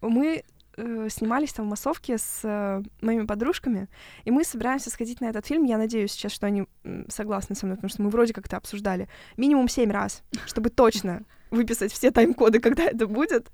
[0.00, 0.44] Мы
[0.76, 3.88] э, снимались там в массовке с э, моими подружками,
[4.24, 5.64] и мы собираемся сходить на этот фильм.
[5.64, 6.64] Я надеюсь сейчас, что они
[7.08, 11.92] согласны со мной, потому что мы вроде как-то обсуждали минимум семь раз, чтобы точно выписать
[11.92, 13.50] все тайм-коды, когда это будет.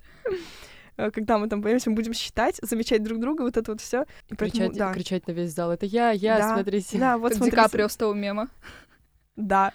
[0.97, 4.05] Э, Когда мы там появимся, мы будем считать, замечать друг друга, вот это вот все.
[4.37, 5.71] Кричать, кричать на весь зал.
[5.71, 6.55] Это я, я, Да.
[6.55, 6.99] смотрите.
[6.99, 7.57] Да, вот Как Ди смотрите.
[7.57, 8.49] Каприо с того мема.
[9.37, 9.73] Да.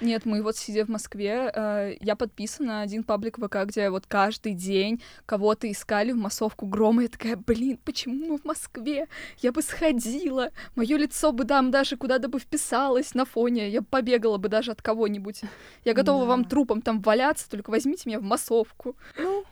[0.00, 4.06] Нет, мы вот сидя в Москве, э, я подписана на один паблик ВК, где вот
[4.06, 7.02] каждый день кого-то искали в массовку грома.
[7.02, 9.06] Я такая, блин, почему мы в Москве?
[9.38, 13.86] Я бы сходила, мое лицо бы там даже куда-то бы вписалось на фоне, я бы
[13.88, 15.42] побегала бы даже от кого-нибудь.
[15.84, 16.26] Я готова Да.
[16.28, 18.96] вам трупом там валяться, только возьмите меня в массовку.
[19.16, 19.44] Ну,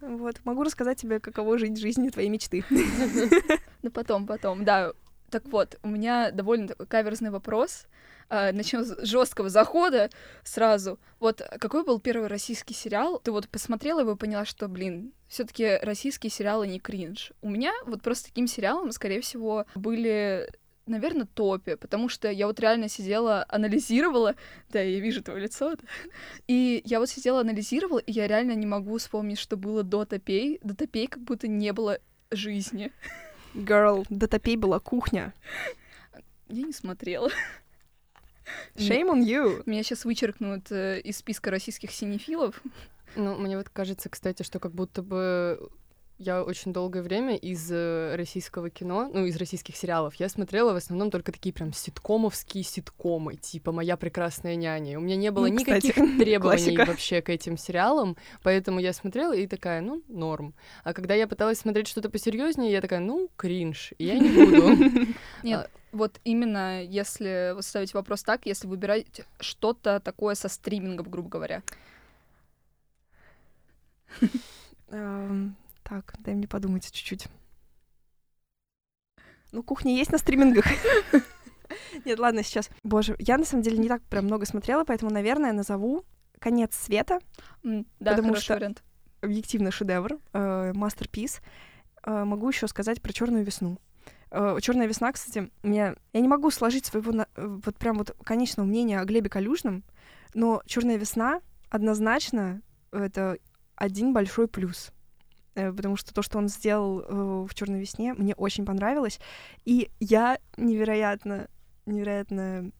[0.00, 2.64] вот, могу рассказать тебе, каково жить жизнью твоей мечты.
[3.84, 4.92] Ну, потом, потом, да.
[5.32, 7.86] Так вот, у меня довольно такой каверзный вопрос.
[8.28, 10.10] Начнем с жесткого захода
[10.44, 11.00] сразу.
[11.20, 13.18] Вот какой был первый российский сериал?
[13.18, 17.32] Ты вот посмотрела его и поняла, что, блин, все-таки российские сериалы не кринж.
[17.40, 20.50] У меня вот просто таким сериалом, скорее всего, были
[20.84, 24.34] наверное, топе, потому что я вот реально сидела, анализировала,
[24.68, 25.84] да, я вижу твое лицо, да.
[26.48, 30.58] и я вот сидела, анализировала, и я реально не могу вспомнить, что было до топей.
[30.62, 31.98] До топей как будто не было
[32.30, 32.92] жизни.
[33.54, 35.34] Girl, до топей была кухня.
[36.48, 37.30] Я не смотрела.
[38.74, 39.62] Shame on you.
[39.66, 42.60] Меня сейчас вычеркнут э, из списка российских синефилов.
[43.16, 45.70] Ну, мне вот кажется, кстати, что как будто бы
[46.22, 50.76] я очень долгое время из э, российского кино, ну, из российских сериалов, я смотрела в
[50.76, 54.98] основном только такие прям ситкомовские ситкомы, типа «Моя прекрасная няня».
[54.98, 56.84] У меня не было Ну, кстати, никаких требований классика.
[56.86, 60.54] вообще к этим сериалам, поэтому я смотрела и такая, ну, норм.
[60.84, 65.08] А когда я пыталась смотреть что-то посерьезнее, я такая, ну, кринж, я не буду.
[65.42, 71.62] Нет, вот именно если ставить вопрос так, если выбирать что-то такое со стримингом, грубо говоря.
[75.92, 77.26] Так, дай мне подумать чуть-чуть.
[79.52, 80.64] Ну, кухня есть на стримингах.
[82.06, 82.70] Нет, ладно, сейчас.
[82.82, 86.06] Боже, я на самом деле не так прям много смотрела, поэтому, наверное, назову
[86.38, 87.18] «Конец света».
[87.62, 88.82] М, Да, Потому что- вариант.
[89.20, 91.42] Объективно шедевр, э, мастерпис.
[92.04, 93.78] Э, Могу еще сказать про черную весну.
[94.62, 98.66] Черная весна, кстати, мне я не могу сложить своего на- э, вот прям вот конечного
[98.66, 99.84] мнения о Глебе Калюжном,
[100.32, 103.36] но Черная весна однозначно это
[103.76, 104.90] один большой плюс.
[105.54, 109.20] Э, Потому что то, что он сделал э, в Черной весне, мне очень понравилось.
[109.64, 111.48] И я невероятно,
[111.86, 112.72] невероятно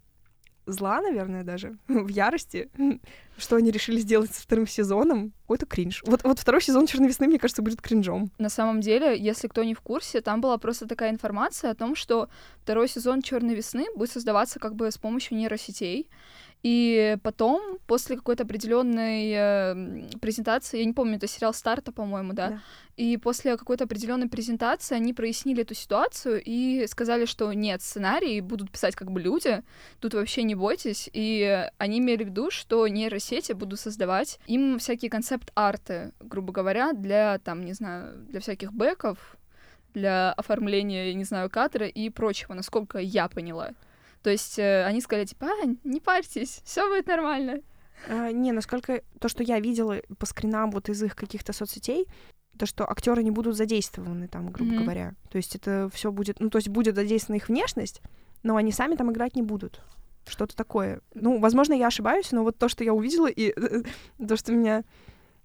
[0.66, 2.70] зла, наверное, даже, в ярости,
[3.36, 5.32] что они решили сделать со вторым сезоном.
[5.42, 6.02] Какой-то кринж.
[6.06, 8.30] Вот, вот второй сезон Черной весны, мне кажется, будет кринжом.
[8.38, 11.94] На самом деле, если кто не в курсе, там была просто такая информация о том,
[11.94, 12.28] что
[12.62, 16.08] второй сезон Черной весны будет создаваться как бы с помощью нейросетей.
[16.62, 22.48] И потом, после какой-то определенной э, презентации, я не помню, это сериал Старта, по-моему, да,
[22.50, 22.60] Да.
[22.96, 28.70] и после какой-то определенной презентации они прояснили эту ситуацию и сказали, что нет, сценарии будут
[28.70, 29.64] писать как бы люди,
[29.98, 31.10] тут вообще не бойтесь.
[31.12, 37.40] И они имели в виду, что нейросети будут создавать им всякие концепт-арты, грубо говоря, для,
[37.40, 39.18] там, не знаю, для всяких бэков,
[39.94, 43.70] для оформления, я не знаю, кадра и прочего, насколько я поняла.
[44.22, 47.60] То есть э, они сказали, типа, а, не парьтесь, все будет нормально.
[48.08, 52.06] А, не, насколько то, что я видела по скринам вот из их каких-то соцсетей,
[52.58, 54.82] то, что актеры не будут задействованы там, грубо Мгм.
[54.84, 55.14] говоря.
[55.30, 58.00] То есть это все будет, ну, то есть будет задействована их внешность,
[58.42, 59.80] но они сами там играть не будут.
[60.26, 61.00] Что-то такое.
[61.14, 63.52] Ну, возможно, я ошибаюсь, но вот то, что я увидела, и
[64.28, 64.84] то, что меня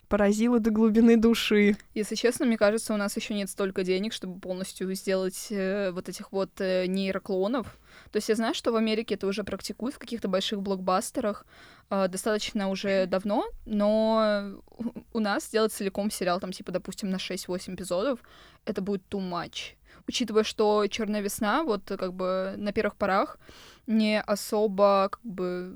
[0.08, 1.78] поразило до глубины души.
[1.94, 6.10] Если честно, мне кажется, у нас еще нет столько денег, чтобы полностью сделать э, вот
[6.10, 7.78] этих вот э, нейроклонов.
[8.12, 11.46] То есть я знаю, что в Америке это уже практикуют в каких-то больших блокбастерах
[11.90, 14.60] э, достаточно уже давно, но
[15.14, 18.20] у- нас сделать целиком сериал, там, типа, допустим, на 6-8 эпизодов,
[18.66, 19.76] это будет too much.
[20.08, 23.40] Учитывая, что Черная весна, вот как бы на первых порах,
[23.88, 25.74] не особо как бы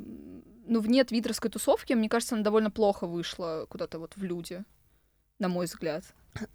[0.68, 4.64] ну, вне твиттерской тусовки, мне кажется, она довольно плохо вышла куда-то вот в люди,
[5.40, 6.04] на мой взгляд.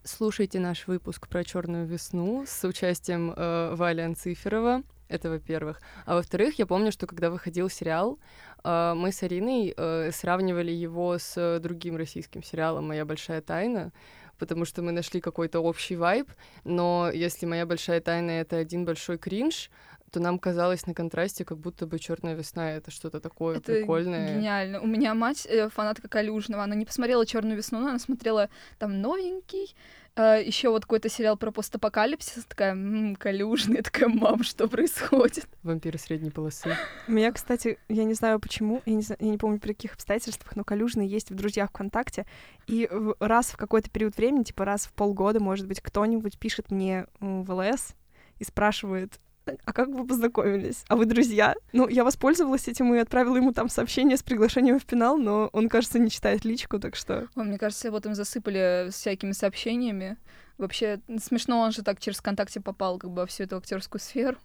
[0.05, 4.83] Слушайте наш выпуск про черную весну с участием э, Вали Анциферова.
[5.09, 5.81] Это во-первых.
[6.05, 8.19] А во-вторых, я помню, что когда выходил сериал,
[8.65, 13.93] э, мы с Ариной э, сравнивали его с э, другим российским сериалом «Моя большая тайна»,
[14.39, 16.29] потому что мы нашли какой-то общий вайб,
[16.65, 19.71] но если «Моя большая тайна»— это один большой кринж,
[20.11, 24.37] то нам казалось на контрасте, как будто бы черная весна это что-то такое Это прикольное.
[24.37, 24.81] гениально.
[24.81, 29.01] У меня мать э, фанатка Калюжного, она не посмотрела Черную весну, но она смотрела там
[29.01, 29.75] новенький,
[30.17, 35.47] А, еще вот какой-то сериал про постапокалипсис, такая, м-м, калюжная, такая, мам, что происходит?
[35.63, 36.75] Вампиры средней полосы.
[37.07, 39.93] У меня, кстати, я не знаю почему, я не, знаю, я не помню при каких
[39.93, 42.25] обстоятельствах, но Калюжный есть в друзьях ВКонтакте,
[42.67, 42.89] и
[43.21, 47.53] раз в какой-то период времени, типа раз в полгода, может быть, кто-нибудь пишет мне в
[47.53, 47.95] ЛС
[48.39, 49.21] и спрашивает,
[49.65, 50.85] а как вы познакомились?
[50.89, 51.55] А вы друзья?
[51.73, 55.69] Ну, я воспользовалась этим и отправила ему там сообщение с приглашением в финал, но он,
[55.69, 57.29] кажется, не читает личку, так что...
[57.35, 60.17] О, мне кажется, его там засыпали всякими сообщениями.
[60.59, 64.39] Вообще смешно, он же так через ВКонтакте попал как бы во всю эту актерскую сферу.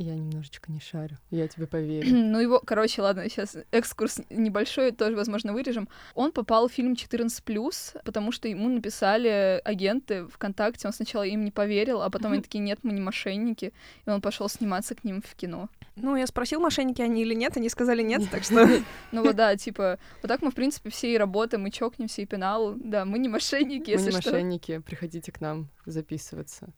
[0.00, 2.08] Я немножечко не шарю, я тебе поверю.
[2.14, 5.88] ну его, короче, ладно, сейчас экскурс небольшой, тоже, возможно, вырежем.
[6.14, 11.50] Он попал в фильм 14+, потому что ему написали агенты ВКонтакте, он сначала им не
[11.50, 13.72] поверил, а потом они такие, нет, мы не мошенники,
[14.06, 15.68] и он пошел сниматься к ним в кино.
[15.96, 18.68] Ну, я спросил, мошенники они или нет, они сказали нет, так что...
[19.10, 22.26] Ну вот да, типа, вот так мы, в принципе, все и работаем, и чокнемся, и
[22.26, 22.76] пенал.
[22.76, 24.30] Да, мы не мошенники, если что.
[24.30, 26.72] Мы не мошенники, приходите к нам записываться.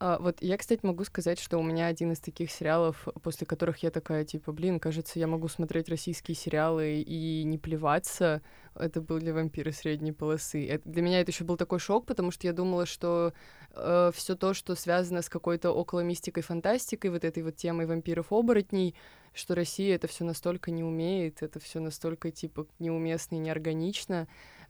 [0.00, 3.78] А, вот я, кстати, могу сказать, что у меня один из таких сериалов, после которых
[3.78, 8.42] я такая, типа, блин, кажется, я могу смотреть российские сериалы и не плеваться.
[8.74, 10.66] Это были вампиры средней полосы.
[10.68, 13.32] Это, для меня это еще был такой шок, потому что я думала, что
[13.70, 18.96] э, все то, что связано с какой-то около мистикой, фантастикой, вот этой вот темой вампиров-оборотней,
[19.32, 24.26] что Россия это все настолько не умеет, это все настолько, типа, неуместно и неорганично,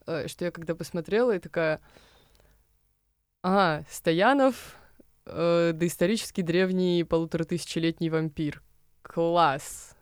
[0.07, 1.81] э, что я когда посмотрела, и такая...
[3.43, 4.77] А, Стоянов,
[5.27, 8.63] э, доисторический древний полуторатысячелетний вампир.
[9.03, 9.94] Класс!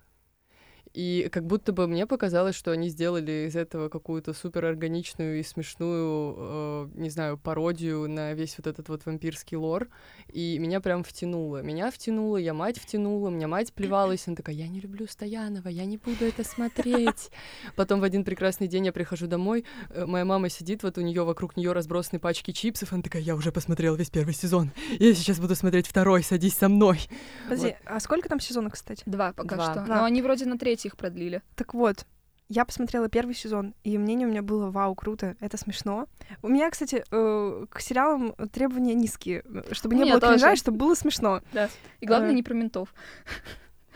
[0.95, 6.35] И как будто бы мне показалось, что они сделали из этого какую-то суперорганичную и смешную,
[6.37, 9.89] э, не знаю, пародию на весь вот этот вот вампирский лор.
[10.33, 11.63] И меня прям втянуло.
[11.63, 14.27] Меня втянуло, я мать втянула, меня мать плевалась.
[14.27, 17.31] Она такая, я не люблю Стоянова, я не буду это смотреть.
[17.77, 21.25] Потом в один прекрасный день я прихожу домой, э, моя мама сидит, вот у нее
[21.25, 22.93] вокруг нее разбросаны пачки чипсов.
[22.93, 24.71] Она такая, я уже посмотрела весь первый сезон.
[24.99, 27.01] Я сейчас буду смотреть второй, садись со мной.
[27.45, 27.77] Подожди, вот.
[27.87, 29.03] а сколько там сезонов, кстати?
[29.07, 29.73] Два пока Два.
[29.73, 29.85] что.
[29.87, 31.43] Но они вроде на третий их продлили.
[31.57, 32.07] Так вот,
[32.49, 36.07] я посмотрела первый сезон, и мнение у меня было «Вау, круто, это смешно».
[36.43, 41.41] У меня, кстати, э, к сериалам требования низкие, чтобы не было кринжа, чтобы было смешно.
[41.53, 42.35] Да, и главное, э.
[42.35, 42.95] не про ментов.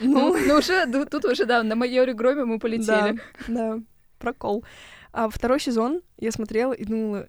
[0.00, 3.20] Ну, ну уже, тут уже, да, на майоре Громе мы полетели.
[3.48, 3.78] Да,
[4.18, 4.64] прокол.
[5.12, 7.28] А второй сезон я смотрела и думала,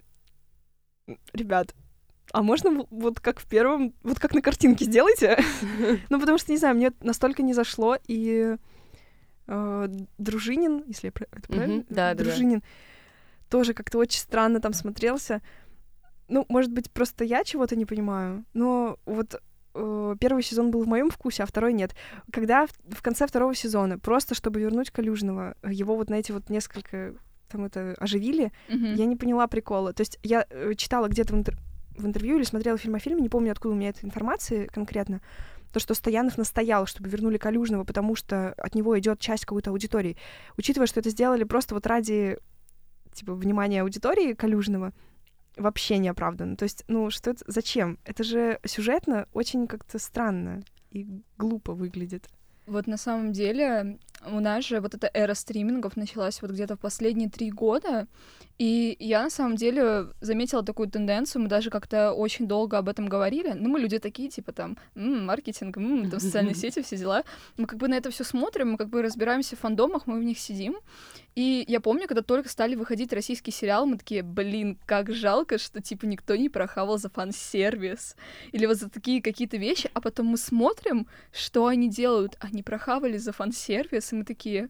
[1.33, 1.73] ребят,
[2.33, 5.39] а можно вот как в первом, вот как на картинке сделайте?
[6.09, 8.57] ну, потому что, не знаю, мне настолько не зашло, и
[9.47, 11.81] э, Дружинин, если я это правильно?
[11.81, 11.87] Mm-hmm.
[11.89, 12.65] Да, Дружинин да.
[13.49, 15.41] тоже как-то очень странно там смотрелся.
[16.27, 19.41] Ну, может быть, просто я чего-то не понимаю, но вот
[19.73, 21.95] э, первый сезон был в моем вкусе, а второй нет.
[22.31, 26.49] Когда в, в конце второго сезона, просто чтобы вернуть Калюжного, его вот на эти вот
[26.49, 27.13] несколько
[27.47, 28.95] там это оживили, mm-hmm.
[28.95, 29.93] я не поняла прикола.
[29.93, 31.57] То есть я э, читала где-то в, интер-
[31.97, 35.21] в интервью или смотрела фильм о фильме, не помню, откуда у меня эта информация конкретно,
[35.71, 40.17] то, что Стоянов настоял, чтобы вернули Калюжного, потому что от него идет часть какой-то аудитории.
[40.57, 42.37] Учитывая, что это сделали просто вот ради
[43.13, 44.93] типа внимания аудитории Калюжного,
[45.55, 46.55] вообще не оправданно.
[46.55, 47.97] То есть, ну, что это, зачем?
[48.05, 52.29] Это же сюжетно очень как-то странно и глупо выглядит.
[52.65, 56.79] Вот на самом деле у нас же вот эта эра стримингов началась вот где-то в
[56.79, 58.07] последние три года,
[58.57, 63.07] и я на самом деле заметила такую тенденцию, мы даже как-то очень долго об этом
[63.07, 63.53] говорили.
[63.53, 67.23] Ну, мы люди такие, типа там, м-м, маркетинг, м-м, там социальные сети, все дела.
[67.57, 70.23] Мы как бы на это все смотрим, мы как бы разбираемся в фандомах, мы в
[70.23, 70.77] них сидим.
[71.35, 75.79] И я помню, когда только стали выходить российские сериалы, мы такие, блин, как жалко, что
[75.79, 78.15] типа никто не прохавал за фан-сервис.
[78.53, 82.37] Или вот за такие какие-то вещи, а потом мы смотрим, что они делают.
[82.39, 84.69] Они прохавали за фан-сервис, и мы такие,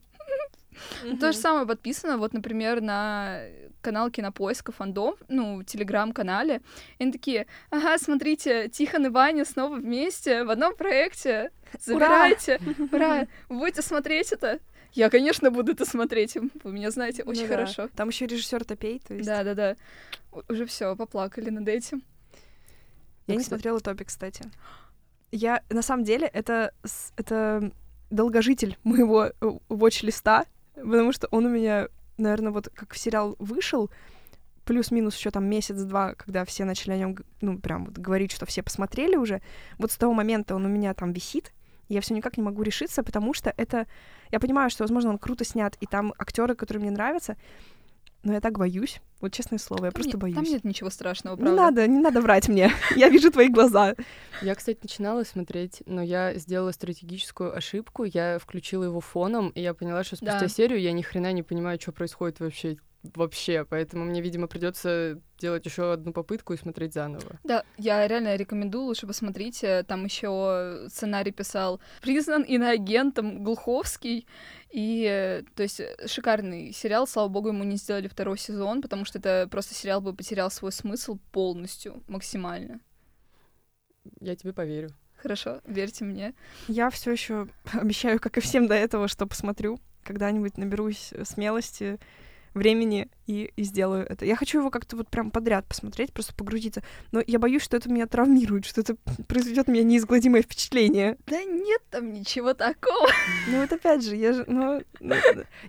[1.04, 1.20] Mm-hmm.
[1.20, 3.42] То же самое подписано, вот, например, на
[3.82, 6.62] канал Кинопоиска Фандом, ну, телеграм-канале.
[7.00, 11.52] И они такие, ага, смотрите, Тихон и Ваня снова вместе в одном проекте.
[11.80, 12.60] Забирайте.
[12.66, 12.88] Ура!
[12.92, 13.28] Ура!
[13.50, 14.60] Вы будете смотреть это?
[14.94, 16.36] Я, конечно, буду это смотреть.
[16.36, 17.84] Вы меня знаете очень ну, хорошо.
[17.84, 17.90] Да.
[17.96, 19.26] Там еще режиссер Топей, то есть.
[19.26, 19.76] Да, да, да.
[20.50, 22.04] Уже все, поплакали над этим.
[23.28, 24.50] Я ну, не смотрела топи, кстати.
[25.32, 26.74] Я на самом деле это
[27.18, 27.72] это
[28.10, 29.32] долгожитель моего э,
[29.70, 33.90] watch-листа, потому что он у меня, наверное, вот как сериал вышел,
[34.66, 38.62] плюс-минус еще там месяц-два, когда все начали о нем, ну, прям вот говорить, что все
[38.62, 39.42] посмотрели уже,
[39.78, 41.54] вот с того момента он у меня там висит,
[41.90, 43.88] я все никак не могу решиться, потому что это...
[44.30, 47.38] Я понимаю, что, возможно, он круто снят, и там актеры, которые мне нравятся,
[48.28, 49.00] но я так боюсь.
[49.22, 50.36] Вот честное слово, я там просто нет, боюсь.
[50.36, 51.52] Там нет ничего страшного, правда.
[51.52, 52.72] Не надо, не надо врать мне.
[52.96, 53.96] Я вижу твои глаза.
[54.42, 58.04] Я, кстати, начинала смотреть, но я сделала стратегическую ошибку.
[58.04, 60.48] Я включила его фоном, и я поняла, что спустя да.
[60.48, 62.78] серию я ни хрена не понимаю, что происходит вообще.
[63.04, 67.40] Вообще, поэтому мне, видимо, придется делать еще одну попытку и смотреть заново.
[67.44, 69.84] Да, я реально рекомендую, лучше посмотрите.
[69.84, 74.28] Там еще сценарий писал признан иноагентом Глуховский.
[74.70, 77.08] И, то есть, шикарный сериал.
[77.08, 80.72] Слава богу, ему не сделали второй сезон, потому что это просто сериал бы потерял свой
[80.72, 82.80] смысл полностью, максимально.
[84.20, 84.90] Я тебе поверю.
[85.18, 86.34] Хорошо, верьте мне.
[86.68, 89.80] Я все еще обещаю, как и всем до этого, что посмотрю.
[90.04, 92.00] Когда-нибудь наберусь смелости,
[92.54, 94.26] времени и, и сделаю это.
[94.26, 96.82] Я хочу его как-то вот прям подряд посмотреть, просто погрузиться.
[97.12, 98.96] Но я боюсь, что это меня травмирует, что это
[99.28, 101.18] произведет меня неизгладимое впечатление.
[101.28, 103.10] Да нет там ничего такого.
[103.48, 105.16] Ну вот опять же, я же, ну, ну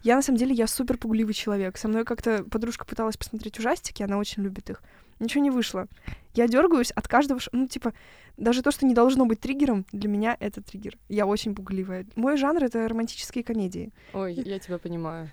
[0.02, 1.76] я на самом деле, я супер пугливый человек.
[1.78, 4.82] Со мной как-то подружка пыталась посмотреть ужастики, она очень любит их.
[5.20, 5.88] Ничего не вышло.
[6.34, 7.92] Я дергаюсь от каждого, ну типа
[8.36, 10.96] даже то, что не должно быть триггером, для меня это триггер.
[11.08, 12.06] Я очень пугливая.
[12.14, 13.92] Мой жанр— это романтические комедии.
[14.12, 15.30] Ой, я тебя понимаю.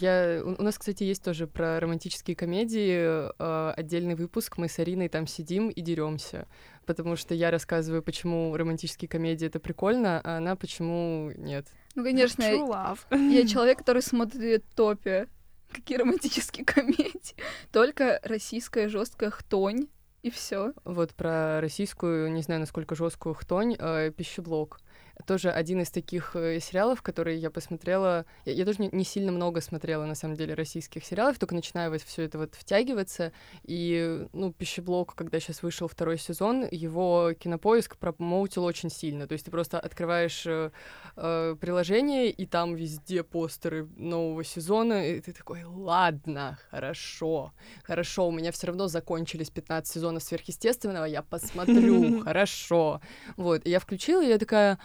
[0.00, 0.42] Я...
[0.44, 4.56] У нас, кстати, есть тоже про романтические комедии э, отдельный выпуск.
[4.58, 6.46] Мы с Ариной там сидим и деремся,
[6.86, 11.66] потому что я рассказываю, почему романтические комедии это прикольно, а она почему нет.
[11.94, 13.30] Ну, конечно, True love.
[13.32, 15.28] я человек, который смотрит топе.
[15.70, 17.34] Какие романтические комедии?
[17.70, 19.88] Только российская жесткая хтонь
[20.22, 20.72] и все.
[20.84, 24.80] Вот про российскую, не знаю, насколько жесткую хтонь, э, пищеблок
[25.26, 28.24] тоже один из таких э, сериалов, которые я посмотрела.
[28.44, 31.90] Я, я тоже не, не сильно много смотрела, на самом деле, российских сериалов, только начинаю
[31.90, 33.32] вот все это вот втягиваться.
[33.64, 39.26] И, ну, пищеблок, когда сейчас вышел второй сезон, его кинопоиск промоутил очень сильно.
[39.26, 40.70] То есть ты просто открываешь э,
[41.16, 47.52] э, приложение, и там везде постеры нового сезона, и ты такой, ладно, хорошо,
[47.84, 53.00] хорошо, у меня все равно закончились 15 сезонов сверхъестественного, я посмотрю, хорошо.
[53.36, 54.78] Вот, и я включила, и я такая,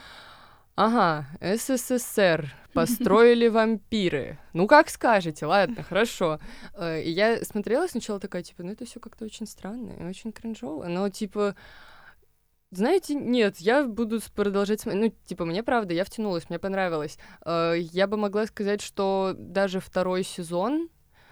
[0.78, 2.54] Ага, СССР.
[2.74, 4.38] Построили вампиры.
[4.54, 6.40] Ну, как скажете, ладно, хорошо.
[6.76, 10.32] Э, и я смотрела сначала такая, типа, ну, это все как-то очень странно и очень
[10.32, 10.86] кринжово.
[10.86, 11.56] Но, типа,
[12.70, 15.04] знаете, нет, я буду продолжать смотреть.
[15.04, 17.18] Ну, типа, мне правда, я втянулась, мне понравилось.
[17.44, 20.90] Э, я бы могла сказать, что даже второй сезон,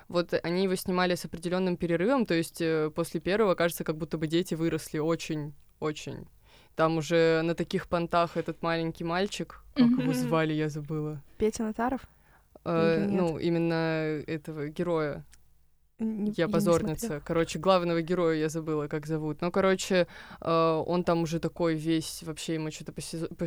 [0.07, 4.17] вот они его снимали с определенным перерывом, то есть э, после первого кажется, как будто
[4.17, 6.27] бы дети выросли очень-очень
[6.75, 11.21] там уже на таких понтах этот маленький мальчик, как его звали, я забыла.
[11.37, 12.01] Петя Натаров?
[12.65, 15.23] Э, ну, именно этого героя.
[15.99, 17.21] Не, я позорница.
[17.23, 19.41] Короче, главного героя я забыла, как зовут.
[19.41, 20.07] Ну, короче,
[20.41, 23.01] э, он там уже такой весь, вообще ему что-то по,
[23.35, 23.45] по,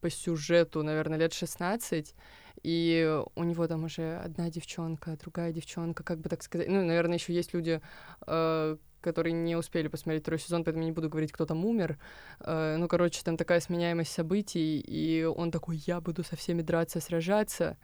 [0.00, 2.14] по сюжету, наверное, лет 16.
[2.62, 6.68] И у него там уже одна девчонка, другая девчонка, как бы так сказать.
[6.68, 7.82] Ну, наверное, еще есть люди,
[8.26, 11.98] э, которые не успели посмотреть второй сезон, поэтому не буду говорить, кто там умер.
[12.40, 17.00] Э, ну, короче, там такая сменяемость событий, и он такой, я буду со всеми драться,
[17.00, 17.76] сражаться.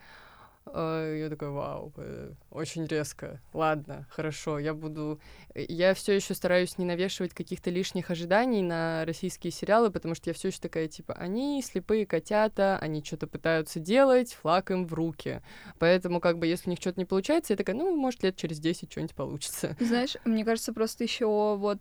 [0.67, 3.41] Uh, я такая, вау, э, очень резко.
[3.53, 5.21] Ладно, хорошо, я буду...
[5.55, 10.35] Я все еще стараюсь не навешивать каких-то лишних ожиданий на российские сериалы, потому что я
[10.35, 15.41] все еще такая, типа, они слепые котята, они что-то пытаются делать, флаг им в руки.
[15.79, 18.59] Поэтому, как бы, если у них что-то не получается, я такая, ну, может, лет через
[18.59, 19.77] 10 что-нибудь получится.
[19.81, 21.79] Знаешь, мне кажется, просто еще вот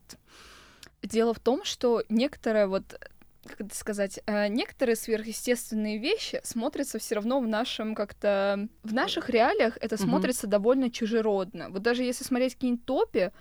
[1.01, 2.99] Дело в том, что некоторая вот
[3.47, 8.67] как это сказать, э, некоторые сверхъестественные вещи смотрятся все равно в нашем как-то...
[8.83, 10.51] В наших реалиях это смотрится mm-hmm.
[10.51, 11.69] довольно чужеродно.
[11.69, 13.31] Вот даже если смотреть какие-нибудь топи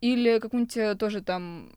[0.00, 1.72] или какую-нибудь тоже там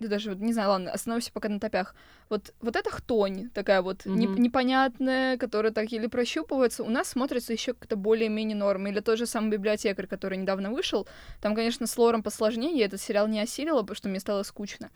[0.00, 1.94] да даже, не знаю, ладно, остановимся пока на топях.
[2.30, 4.14] Вот, вот эта хтонь такая вот mm-hmm.
[4.16, 8.86] неп- непонятная, которая так еле прощупывается, у нас смотрится еще как-то более-менее норм.
[8.86, 11.06] Или тот же самый библиотекарь, который недавно вышел.
[11.42, 14.90] Там, конечно, с лором посложнее, я этот сериал не осилила, потому что мне стало скучно.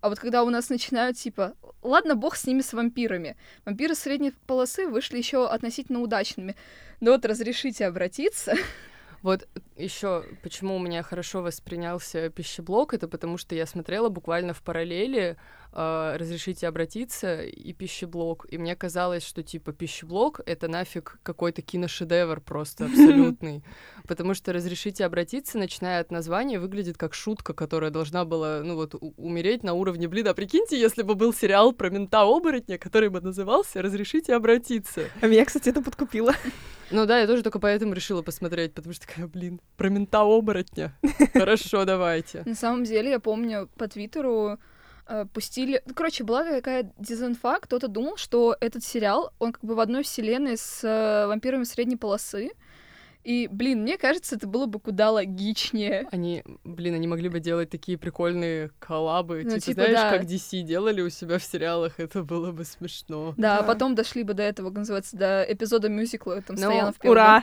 [0.00, 3.36] А вот когда у нас начинают, типа, ладно, бог с ними, с вампирами.
[3.64, 6.56] Вампиры средней полосы вышли еще относительно удачными.
[7.00, 8.54] Но вот разрешите обратиться.
[9.22, 14.62] Вот еще почему у меня хорошо воспринялся пищеблок, это потому что я смотрела буквально в
[14.62, 15.36] параллели
[15.76, 22.40] э, «Разрешите обратиться» и пищеблок, и мне казалось, что типа пищеблок— это нафиг какой-то киношедевр
[22.40, 23.62] просто абсолютный,
[24.08, 28.94] потому что «Разрешите обратиться», начиная от названия, выглядит как шутка, которая должна была, ну вот,
[29.16, 33.82] умереть на уровне, блин, а прикиньте, если бы был сериал про мента-оборотня, который бы назывался
[33.82, 35.02] «Разрешите обратиться».
[35.20, 36.32] А меня, кстати, это подкупило.
[36.90, 40.96] Ну да, я тоже только поэтому решила посмотреть, потому что такая, блин, про мента-оборотня.
[41.32, 42.42] Хорошо, давайте.
[42.46, 44.58] На самом деле, я помню, по Твиттеру
[45.32, 45.82] пустили...
[45.86, 50.02] Ну, короче, была какая дезинфа, кто-то думал, что этот сериал, он как бы в одной
[50.02, 52.50] вселенной с э, вампирами средней полосы,
[53.26, 56.06] И, блин, мне кажется, это было бы куда логичнее.
[56.12, 59.42] Они, блин, они могли бы делать такие прикольные коллабы.
[59.42, 60.10] Ну, типа, типа, знаешь, да.
[60.12, 63.34] как DC делали у себя в сериалах, это было бы смешно.
[63.36, 63.66] Да, а Да.
[63.66, 66.94] потом дошли бы до этого, как называется, до эпизода мюзикла, там Ну, Стоянов.
[67.02, 67.42] Ура!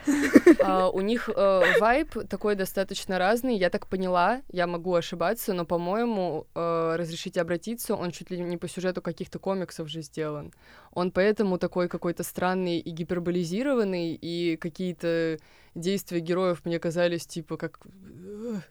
[0.64, 3.58] А, у них э, вайб такой достаточно разный.
[3.58, 8.56] Я так поняла, я могу ошибаться, но, по-моему, э, разрешите обратиться, он чуть ли не
[8.56, 10.54] по сюжету каких-то комиксов же сделан.
[10.94, 15.40] Он поэтому такой какой-то странный и гиперболизированный, и какие-то
[15.76, 17.80] действия героев мне казались типа как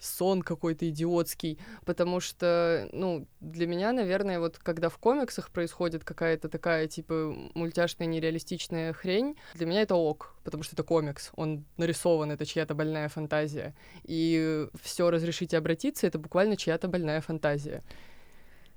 [0.00, 6.48] сон какой-то идиотский, потому что, ну, для меня, наверное, вот когда в комиксах происходит какая-то
[6.48, 12.30] такая типа мультяшная нереалистичная хрень, для меня это ок, потому что это комикс, он нарисован,
[12.30, 17.82] это чья-то больная фантазия, и все разрешите обратиться, это буквально чья-то больная фантазия.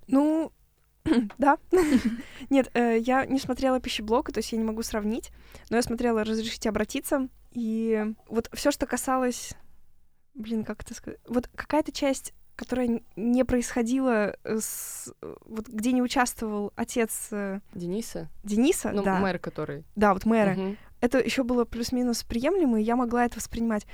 [0.07, 0.51] Ну,
[1.37, 1.57] да.
[2.49, 5.31] Нет, э, я не смотрела пищеблок, то есть я не могу сравнить,
[5.69, 9.53] но я смотрела «Разрешите обратиться», и вот все, что касалось...
[10.33, 11.19] Блин, как это сказать?
[11.27, 15.13] Вот какая-то часть которая не происходила с...
[15.21, 18.29] Вот где не участвовал отец э, Дениса?
[18.43, 19.19] Дениса, Ну, да.
[19.19, 19.83] мэр который.
[19.95, 20.57] Да, вот мэра.
[21.01, 23.85] Это еще было плюс-минус приемлемо, и я могла это воспринимать.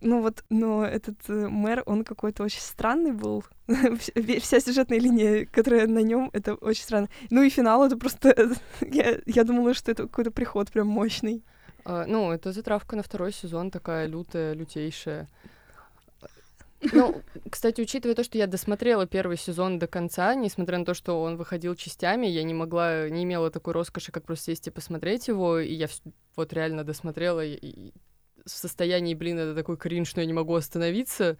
[0.00, 3.44] Ну вот, но этот э, мэр, он какой-то очень странный был.
[4.40, 7.08] Вся сюжетная линия, которая на нем, это очень странно.
[7.30, 8.54] Ну и финал, это просто...
[8.80, 11.42] я, я думала, что это какой-то приход прям мощный.
[11.84, 15.28] А, ну, это затравка на второй сезон такая лютая, лютейшая.
[16.92, 21.20] Ну, кстати, учитывая то, что я досмотрела первый сезон до конца, несмотря на то, что
[21.20, 25.26] он выходил частями, я не могла, не имела такой роскоши, как просто сесть и посмотреть
[25.26, 25.88] его, и я
[26.36, 27.92] вот реально досмотрела, и, и
[28.52, 31.38] в состоянии, блин, это такой кринж, что я не могу остановиться.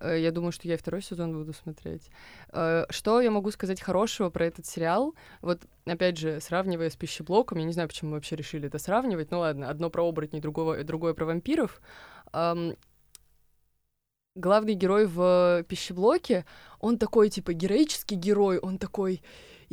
[0.00, 2.10] Э, Я думаю, что я второй сезон буду смотреть.
[2.52, 5.14] Э, Что я могу сказать хорошего про этот сериал?
[5.42, 9.30] Вот, опять же, сравнивая с пищеблоком, я не знаю, почему мы вообще решили это сравнивать.
[9.30, 11.80] Ну ладно, одно про оборотней, другого, другое про вампиров.
[12.32, 12.74] Ам,
[14.34, 16.44] главный герой в пищеблоке,
[16.80, 19.22] он такой, типа, героический герой, он такой,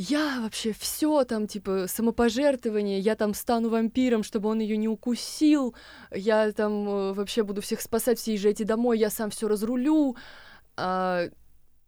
[0.01, 5.75] я вообще все там, типа, самопожертвование, я там стану вампиром, чтобы он ее не укусил,
[6.09, 10.15] я там э, вообще буду всех спасать, все езжайте домой, я сам все разрулю.
[10.77, 11.25] А,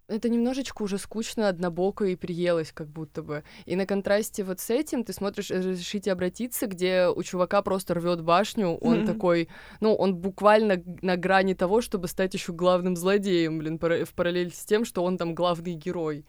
[0.10, 3.46] это немножечко уже скучно, однобоко и приелось как будто бы.
[3.66, 8.22] И на контрасте вот с этим ты смотришь «Разрешите обратиться», где у чувака просто рвет
[8.22, 9.06] башню, он Мгм.
[9.06, 9.48] такой,
[9.80, 14.66] ну, он буквально на грани того, чтобы стать еще главным злодеем, блин, в параллель с
[14.66, 16.26] тем, что он там главный герой.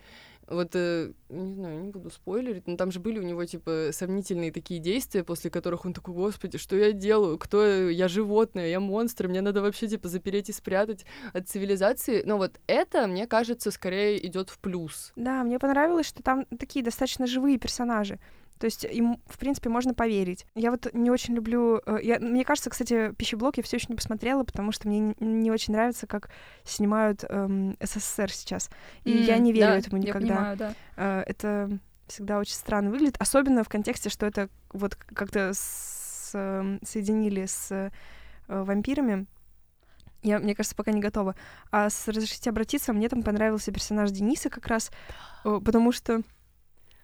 [0.53, 4.53] Вот, э, не знаю, не буду спойлерить, но там же были у него, типа, сомнительные
[4.53, 7.39] такие действия, после которых он такой, господи, что я делаю?
[7.39, 7.91] Кто я?
[7.91, 12.23] Я животное, я монстр, мне надо вообще, типа, запереть и спрятать от цивилизации.
[12.27, 15.13] Но вот это, мне кажется, скорее идет в плюс.
[15.17, 18.19] Да, мне понравилось, что там такие достаточно живые персонажи.
[18.63, 20.47] То есть им, в принципе, можно поверить.
[20.55, 21.81] Я вот не очень люблю...
[21.85, 25.51] э, Я, мне кажется, кстати, пищеблок я все еще не посмотрела, потому что мне не,
[25.51, 26.31] очень нравится, как
[26.63, 28.71] снимают эм, СССР сейчас.
[29.03, 30.27] И я М, не верю да, этому Я никогда.
[30.29, 30.75] понимаю, да.
[30.97, 36.79] Э, это всегда очень странно выглядит, особенно в контексте, что это вот как-то с- эм,
[36.85, 37.91] соединили с э,
[38.47, 39.27] вампирами.
[40.23, 41.35] Я, мне кажется, пока не готова.
[41.73, 44.93] А с «Разрешите обратиться» мне там понравился персонаж Дениса как раз,
[45.43, 46.23] потому что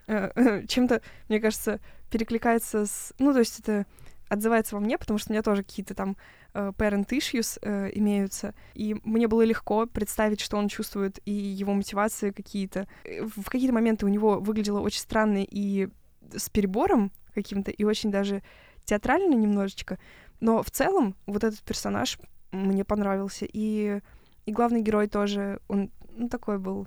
[0.69, 1.81] чем-то, мне кажется,
[2.11, 3.13] перекликается с...
[3.19, 3.87] Ну, то есть это
[4.29, 6.17] отзывается во мне, потому что у меня тоже какие-то там
[6.55, 11.73] э, parent issues э, имеются, и мне было легко представить, что он чувствует, и его
[11.73, 12.87] мотивации какие-то.
[13.05, 15.89] Э, В какие-то моменты у него выглядело очень странно и
[16.35, 18.43] с перебором каким-то, и очень даже
[18.85, 19.99] театрально немножечко,
[20.41, 22.19] но в целом вот этот персонаж
[22.53, 24.01] мне понравился, и,
[24.47, 26.87] и главный герой тоже, он ну, такой был,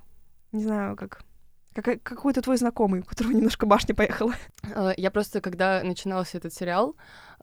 [0.51, 1.23] не знаю, как...
[1.73, 4.33] как какой-то твой знакомый, у которого немножко башня поехала.
[4.75, 6.95] Э, Я просто, когда начинался этот сериал,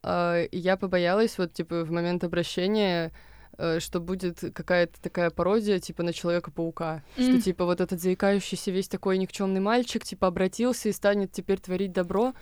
[0.02, 3.12] э, я побоялась, вот, типа, в момент обращения,
[3.56, 7.02] э, что будет какая-то такая пародия, типа, на Человека-паука.
[7.14, 7.40] Что, М.
[7.40, 12.34] типа, вот этот заикающийся весь такой никчемный мальчик, типа, обратился и станет теперь творить добро.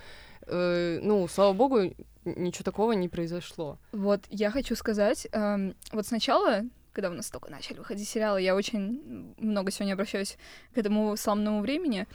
[0.48, 3.78] Э, Ну, слава богу, ничего такого не произошло.
[3.92, 6.62] Вот, я хочу сказать, эм, вот сначала,
[6.96, 10.38] когда у нас только начали выходить сериалы, я очень много сегодня обращаюсь
[10.72, 12.06] к этому славному времени,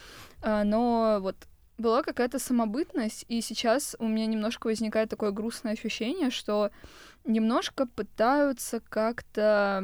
[0.41, 1.35] э, но вот
[1.77, 6.71] была какая-то самобытность, и сейчас у меня немножко возникает такое грустное ощущение, что
[7.25, 9.83] немножко пытаются как-то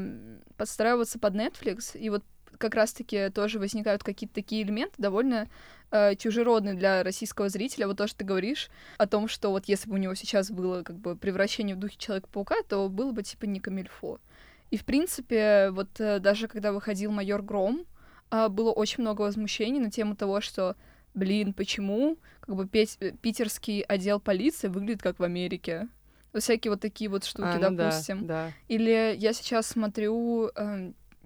[0.57, 2.23] подстраиваться под Netflix, и вот
[2.57, 5.47] как раз-таки тоже возникают какие-то такие элементы довольно
[5.91, 7.87] э, чужеродные для российского зрителя.
[7.87, 10.81] Вот то, что ты говоришь о том, что вот если бы у него сейчас было
[10.81, 14.19] как бы превращение в духе Человека-паука, то было бы типа не камильфо.
[14.71, 17.85] И в принципе, вот э, даже когда выходил майор Гром,
[18.29, 20.75] а, было очень много возмущений на тему того, что
[21.13, 25.87] блин, почему как бы э, питерский отдел полиции выглядит как в Америке.
[26.33, 28.27] Всякие вот такие вот штуки, А, ну да, допустим.
[28.27, 28.51] да.
[28.67, 30.51] Или я сейчас смотрю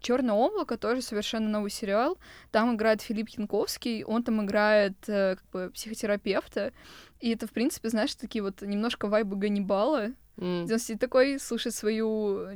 [0.01, 2.17] Черное облако, тоже совершенно новый сериал.
[2.51, 6.73] Там играет Филипп Янковский, он там играет э, как бы психотерапевта.
[7.21, 10.11] И это, в принципе, знаешь, такие вот немножко вайбы Ганнибала.
[10.37, 10.65] М.
[10.65, 12.47] Где он сидит такой, слушает свою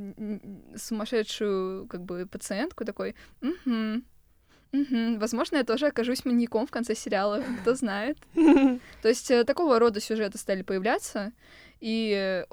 [0.76, 4.02] сумасшедшую как бы пациентку, такой, угу,
[4.72, 5.20] угу.
[5.20, 8.18] возможно, я тоже окажусь маньяком в конце сериала, кто знает.
[8.34, 11.32] То есть э, такого рода сюжеты стали появляться,
[11.80, 12.44] и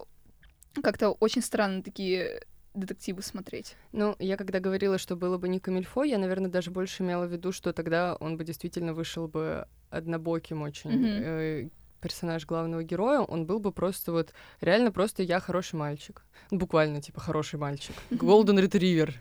[0.83, 2.43] как-то очень странно такие
[2.75, 3.77] детективы смотреть.
[3.93, 7.33] Ну, я когда говорила, что было бы не камильфо, я, наверное, даже больше имела в
[7.33, 10.91] виду, что тогда он бы действительно вышел бы однобоким очень.
[10.91, 11.71] Мгм.
[12.03, 16.23] Персонаж главного героя, он был бы просто вот реально просто я хороший мальчик.
[16.51, 17.95] Ну, Буквально, типа, хороший мальчик.
[18.11, 19.15] Golden Retriever.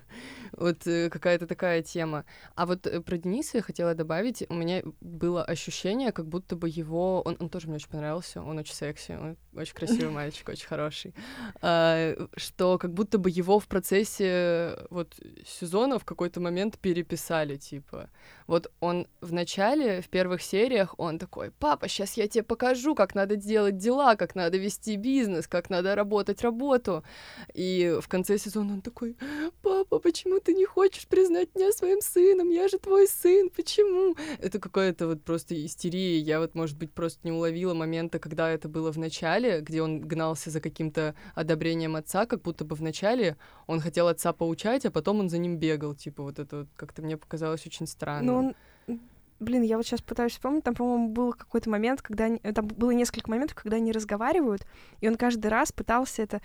[0.54, 2.26] Вот э, какая-то такая тема.
[2.56, 6.70] А вот э, про Дениса я хотела добавить, у меня было ощущение, как будто бы
[6.70, 7.22] его...
[7.22, 11.14] Он, он тоже мне очень понравился, он очень секси, он очень красивый мальчик, очень хороший.
[11.62, 18.10] А, что как будто бы его в процессе вот сезона в какой-то момент переписали, типа.
[18.48, 23.16] Вот он в начале, в первых сериях, он такой, папа, сейчас я тебе покажу, как
[23.16, 27.04] надо делать дела, как надо вести бизнес, как надо работать работу.
[27.54, 29.16] И в конце сезона он такой,
[29.62, 32.50] папа, почему ты не хочешь признать меня своим сыном?
[32.50, 34.16] Я же твой сын, почему?
[34.40, 36.18] Это какая-то вот просто истерия.
[36.18, 40.02] Я вот, может быть, просто не уловила момента, когда это было в начале, где он
[40.02, 43.38] гнался за каким-то одобрением отца, как будто бы в начале
[43.68, 45.96] он хотел отца поучать, а потом он за ним бегал.
[45.96, 48.56] Типа вот это вот как-то мне показалось очень странно.
[48.88, 49.00] Ну.
[49.40, 52.26] Блин, я вот сейчас пытаюсь вспомнить, там, по-моему, был какой-то момент, когда...
[52.26, 54.68] они- Там было несколько моментов, когда они разговаривают,
[55.00, 56.42] и он каждый раз пытался это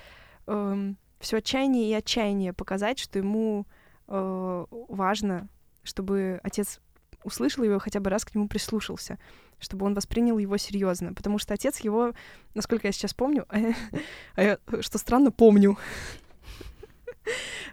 [1.19, 3.67] все отчаяние и отчаяние показать, что ему
[4.09, 5.49] э, важно,
[5.83, 6.81] чтобы отец
[7.25, 9.19] услышал его, хотя бы раз к нему прислушался,
[9.59, 12.13] чтобы он воспринял его серьезно, потому что отец его,
[12.55, 13.47] насколько я сейчас помню,
[14.35, 15.77] а я, что странно, помню,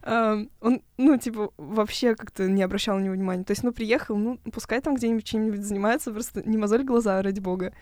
[0.03, 3.43] Эм, он, ну, типа, вообще как-то не обращал на него внимания.
[3.43, 7.39] То есть, ну, приехал, ну, пускай там где-нибудь чем-нибудь занимается, просто не мозоль глаза, ради
[7.39, 7.73] бога.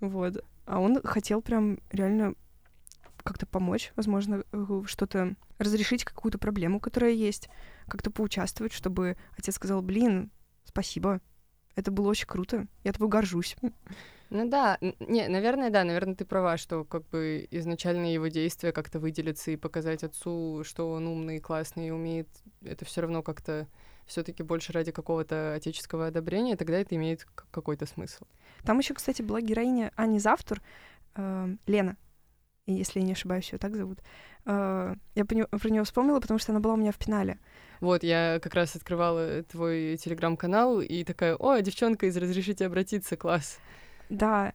[0.00, 0.44] Вот.
[0.66, 2.34] А он хотел прям реально
[3.26, 7.48] как-то помочь, возможно, э, что-то разрешить какую-то проблему, которая есть,
[7.88, 10.30] как-то поучаствовать, чтобы отец сказал, блин,
[10.64, 11.20] спасибо,
[11.74, 13.56] это было очень круто, я тобой горжусь.
[14.28, 18.98] Ну да, не, наверное, да, наверное, ты права, что как бы изначально его действия как-то
[18.98, 22.28] выделиться и показать отцу, что он умный, классный и умеет,
[22.64, 23.68] это все равно как-то
[24.06, 28.24] все-таки больше ради какого-то отеческого одобрения, тогда это имеет какой-то смысл.
[28.64, 30.60] Там еще, кстати, была героиня Ани Завтур,
[31.14, 31.96] э, Лена,
[32.66, 34.00] и если я не ошибаюсь, ее так зовут.
[34.44, 37.38] Э, я про нее вспомнила, потому что она была у меня в пенале.
[37.80, 43.58] Вот, я как раз открывала твой телеграм-канал и такая, о, девчонка из «Разрешите обратиться», класс.
[44.08, 44.52] Да.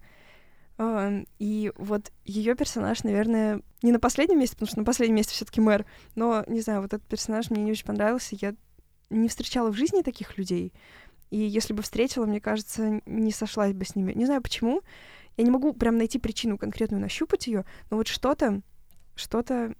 [1.38, 5.62] И вот ее персонаж, наверное, не на последнем месте, потому что на последнем месте все-таки
[5.62, 5.86] мэр,
[6.16, 8.36] но, не знаю, вот этот персонаж мне не очень понравился.
[8.40, 8.56] Я
[9.12, 10.74] не встречала в жизни таких людей.
[11.30, 14.14] И если бы встретила, мне кажется, не сошлась бы с ними.
[14.14, 14.82] Не знаю почему.
[15.38, 18.62] Я не могу прям найти причину конкретную, нащупать ее, но вот что-то,
[19.16, 19.74] что-то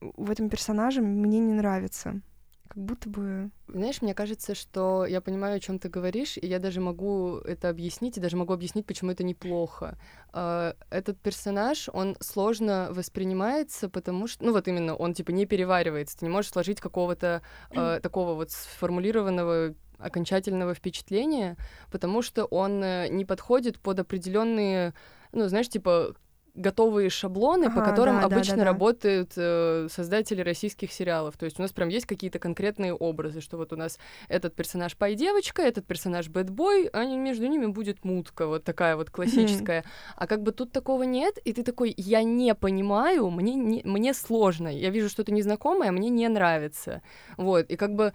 [0.00, 2.20] в этом персонаже мне не нравится.
[2.68, 3.50] Как будто бы...
[3.66, 7.70] Знаешь, мне кажется, что я понимаю, о чем ты говоришь, и я даже могу это
[7.70, 9.98] объяснить, и даже могу объяснить, почему это неплохо.
[10.32, 16.18] А, Этот персонаж, он сложно воспринимается, потому что, ну вот именно, он типа не переваривается.
[16.18, 17.40] Ты не можешь сложить какого-то
[17.70, 21.56] э, такого вот сформулированного окончательного впечатления,
[21.90, 24.94] потому что он э, не подходит под определенные,
[25.32, 26.14] ну знаешь, типа
[26.54, 28.64] готовые шаблоны, по Ага, которым да, обычно да, да.
[28.64, 31.36] работают э, создатели российских сериалов.
[31.36, 34.96] То есть у нас прям есть какие-то конкретные образы, что вот у нас этот персонаж
[34.96, 39.84] пай-девочка, этот персонаж бэдбой, а между ними будет мутка, вот такая вот классическая.
[40.16, 44.12] А как бы тут такого нет, и ты такой, я не понимаю, мне, не- мне
[44.12, 47.02] сложно, я вижу что-то незнакомое, мне не нравится.
[47.36, 48.12] Вот, и как бы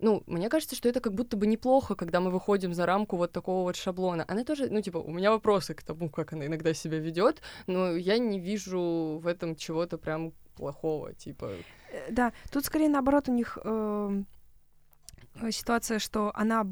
[0.00, 3.32] ну, мне кажется, что это как будто бы неплохо, когда мы выходим за рамку вот
[3.32, 4.24] такого вот шаблона.
[4.28, 7.96] Она тоже, ну, типа, у меня вопросы к тому, как она иногда себя ведет, но
[7.96, 11.50] я не вижу в этом чего-то прям плохого, типа.
[11.92, 14.26] Э, Да, тут скорее наоборот у них эм,
[15.42, 16.64] э, ситуация, что она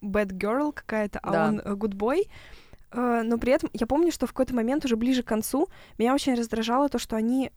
[0.00, 1.48] bad girl какая-то, а Да.
[1.48, 2.28] он э, good boy.
[2.90, 5.68] Э, но при этом я помню, что в какой-то момент уже ближе к концу
[5.98, 7.52] меня очень раздражало то, что они,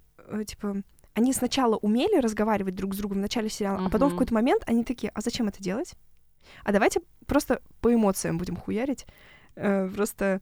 [0.47, 0.83] типа,
[1.15, 4.63] они сначала умели разговаривать друг с другом в начале сериала, а потом в какой-то момент
[4.67, 5.95] они такие, а зачем это делать?
[6.63, 9.07] А давайте просто по эмоциям будем хуярить.
[9.55, 10.41] Э, просто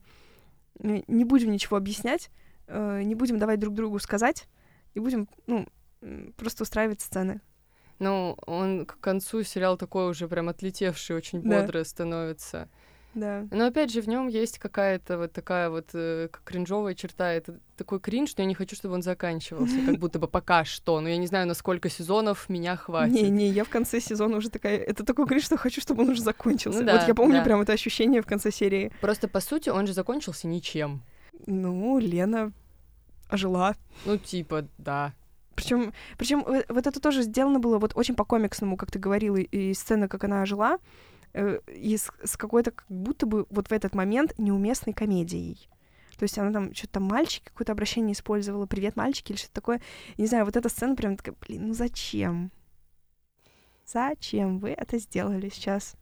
[0.80, 2.28] э, не будем ничего объяснять,
[2.66, 4.48] э, не будем давать друг другу сказать,
[4.94, 5.66] и будем, ну,
[6.36, 7.40] просто устраивать сцены.
[8.00, 11.60] Ну, он к концу сериал такой уже прям отлетевший, очень Да.
[11.60, 12.68] бодрый становится.
[13.14, 13.46] Да.
[13.50, 17.32] Но опять же, в нем есть какая-то вот такая вот э, кринжовая черта.
[17.32, 21.00] Это такой кринж, что я не хочу, чтобы он заканчивался, как будто бы пока что.
[21.00, 23.14] Но я не знаю, на сколько сезонов меня хватит.
[23.14, 24.78] Не-не, я в конце сезона уже такая...
[24.78, 26.80] Это такой кринж, что хочу, чтобы он уже закончился.
[26.80, 27.44] Ну да, вот я помню да.
[27.44, 28.92] прям это ощущение в конце серии.
[29.00, 31.02] Просто по сути он же закончился ничем.
[31.46, 32.52] Ну, Лена
[33.28, 33.74] ожила.
[34.04, 35.12] Ну, типа, да.
[35.54, 39.72] Причем, причем вот это тоже сделано было вот очень по комиксному, как ты говорила, и
[39.74, 40.78] сцена, как она жила,
[41.34, 45.68] э, и с, с какой-то как будто бы вот в этот момент неуместной комедией.
[46.16, 49.80] То есть она там что-то там мальчик какое-то обращение использовала, привет, мальчики, или что-то такое.
[50.16, 52.50] И не знаю, вот эта сцена прям такая, блин, ну зачем?
[53.86, 55.96] Зачем вы это сделали сейчас?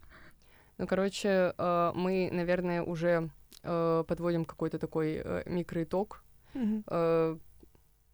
[0.78, 3.30] Ну, короче, э, мы, наверное, уже
[3.62, 6.22] э, подводим какой-то такой э, микроитог.
[6.55, 6.85] Мгм.
[6.87, 7.37] Э,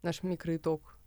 [0.01, 0.98] Наш микроитог.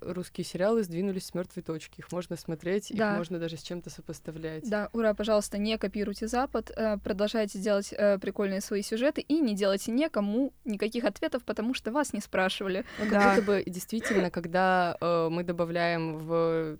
[0.00, 2.00] Русские сериалы сдвинулись с мертвой точки.
[2.00, 3.12] Их можно смотреть, Да.
[3.12, 4.68] их можно даже с чем-то сопоставлять.
[4.68, 9.54] Да, ура, пожалуйста, не копируйте Запад, э, продолжайте делать э, прикольные свои сюжеты и не
[9.54, 12.84] делайте никому никаких ответов, потому что вас не спрашивали.
[12.98, 13.20] Ну, Да.
[13.20, 16.78] как будто бы действительно, когда э, мы добавляем в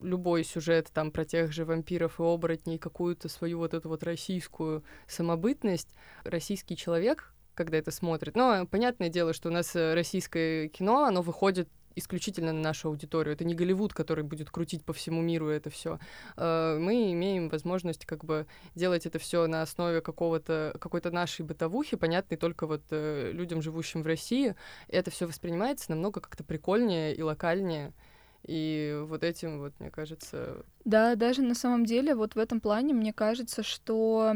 [0.00, 4.84] любой сюжет там про тех же вампиров и оборотней какую-то свою вот эту вот российскую
[5.06, 5.88] самобытность,
[6.24, 11.68] российский человек, когда это смотрит, ну, понятное дело, что у нас российское кино, оно выходит
[11.96, 13.34] исключительно на нашу аудиторию.
[13.34, 15.98] Это не Голливуд, который будет крутить по всему миру это все.
[16.36, 22.36] Мы имеем возможность как бы делать это все на основе какого-то какой-то нашей бытовухи, понятной
[22.36, 24.54] только вот э, людям, живущим в России.
[24.88, 27.92] Это все воспринимается намного как-то прикольнее и локальнее.
[28.46, 32.92] И вот этим вот, мне кажется, Да, даже на самом деле, вот в этом плане,
[32.92, 34.34] мне кажется, что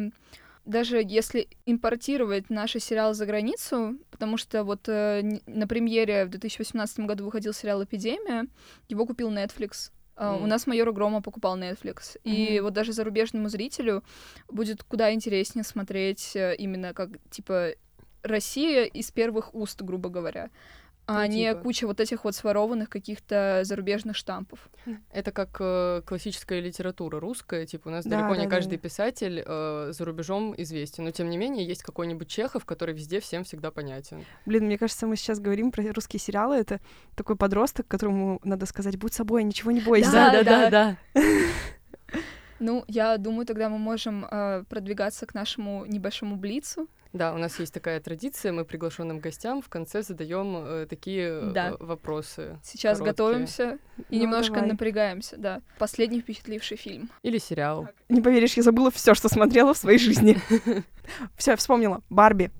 [0.68, 7.00] даже если импортировать наши сериалы за границу, потому что вот э, на премьере в 2018
[7.00, 8.46] году выходил сериал «Эпидемия»,
[8.88, 9.90] его купил Netflix.
[10.14, 12.18] А, У нас «Майора Грома» покупал Netflix.
[12.24, 12.64] И Мгм.
[12.64, 14.04] вот даже зарубежному зрителю
[14.48, 17.70] будет куда интереснее смотреть э, именно как, типа,
[18.22, 20.50] Россия из первых уст, грубо говоря,
[21.08, 21.60] а Ну, не типа.
[21.62, 24.68] куча вот этих вот сворованных каких-то зарубежных штампов.
[25.10, 27.64] это как э, классическая литература русская.
[27.64, 28.82] Типа у нас Да, далеко не да, каждый да.
[28.82, 31.04] писатель э, за рубежом известен.
[31.04, 34.22] Но тем не менее есть какой-нибудь Чехов, который везде всем всегда понятен.
[34.44, 36.56] Блин, мне кажется, мы сейчас говорим про русские сериалы.
[36.56, 36.78] Это
[37.16, 40.12] такой подросток, которому надо сказать, будь собой, ничего не бойся.
[40.12, 40.96] Да, да, да.
[42.60, 46.88] Ну, я думаю, тогда мы можем э, продвигаться к нашему небольшому блицу.
[47.14, 51.50] Да, у нас есть такая традиция, мы приглашенным гостям в конце задаем э, такие э,
[51.54, 51.74] Да.
[51.80, 52.58] вопросы.
[52.62, 53.12] Сейчас Короткие.
[53.28, 53.78] готовимся
[54.10, 54.68] и Ну, немножко давай.
[54.70, 55.62] напрягаемся, да.
[55.78, 57.08] Последний впечатливший фильм.
[57.22, 57.88] Или сериал.
[58.10, 60.36] Не поверишь, я забыла все, что смотрела в своей жизни.
[61.36, 62.02] Все, вспомнила.
[62.10, 62.50] Барби.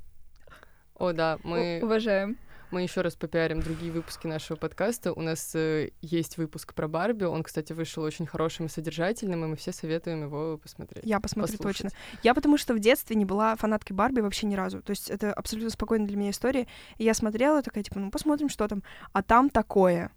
[0.95, 2.39] О, да, У- мы, Уважаем.
[2.71, 5.13] Мы еще раз попиарим другие выпуски нашего подкаста.
[5.13, 7.25] У нас э, есть выпуск про Барби.
[7.25, 11.05] Он, кстати, вышел очень хорошим и содержательным, и мы все советуем его посмотреть.
[11.05, 11.83] Я посмотрю послушать.
[11.83, 11.99] точно.
[12.23, 14.83] Я потому что в детстве не была фанаткой Барби вообще ни разу.
[14.83, 16.67] То есть это абсолютно спокойная для меня история.
[16.99, 18.83] И я смотрела, такая, типа, ну посмотрим, что там.
[19.13, 20.11] А там такое.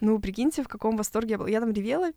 [0.00, 1.48] Ну, прикиньте, в каком восторге я была.
[1.48, 2.12] Я там ревела.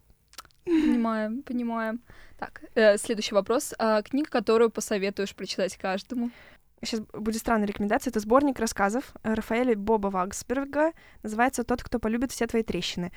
[0.65, 2.01] Понимаем, понимаем.
[2.37, 3.73] Так, э, следующий вопрос.
[3.79, 6.31] А, книга, которую посоветуешь прочитать каждому?
[6.82, 8.11] Сейчас будет странная рекомендация.
[8.11, 10.93] Это сборник рассказов э, Рафаэля Боба Вагсберга.
[11.23, 13.11] Называется «Тот, кто полюбит все твои трещины».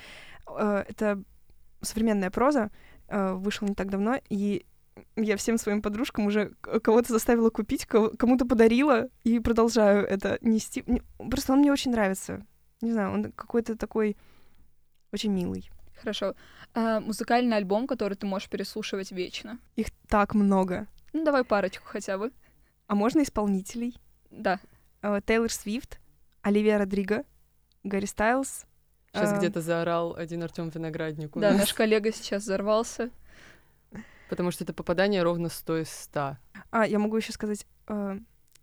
[0.49, 1.23] Э, Это
[1.81, 2.71] современная проза.
[3.09, 4.19] э, Вышел не так давно.
[4.29, 4.67] И
[5.17, 10.85] я всем своим подружкам уже кого-то заставила купить, кому-то подарила, и продолжаю это нести.
[11.19, 12.45] Просто он мне очень нравится.
[12.81, 14.17] Не знаю, он какой-то такой
[15.13, 15.71] очень милый.
[16.01, 16.35] Хорошо.
[16.75, 19.59] А, музыкальный альбом, который ты можешь переслушивать вечно.
[19.77, 20.89] Их так много.
[21.13, 22.33] Ну, давай парочку хотя бы.
[22.87, 23.97] А можно исполнителей?
[24.31, 24.61] Да.
[25.03, 26.01] Э, Тейлор Свифт,
[26.43, 27.25] Оливия Родриго,
[27.85, 28.67] Гарри Стайлз.
[29.13, 31.33] Сейчас э, где-то заорал один Артем Виноградник.
[31.35, 33.11] Да, наш коллега сейчас взорвался.
[34.29, 36.37] Потому что это попадание ровно 100 из 100.
[36.71, 38.19] А, я могу еще сказать э,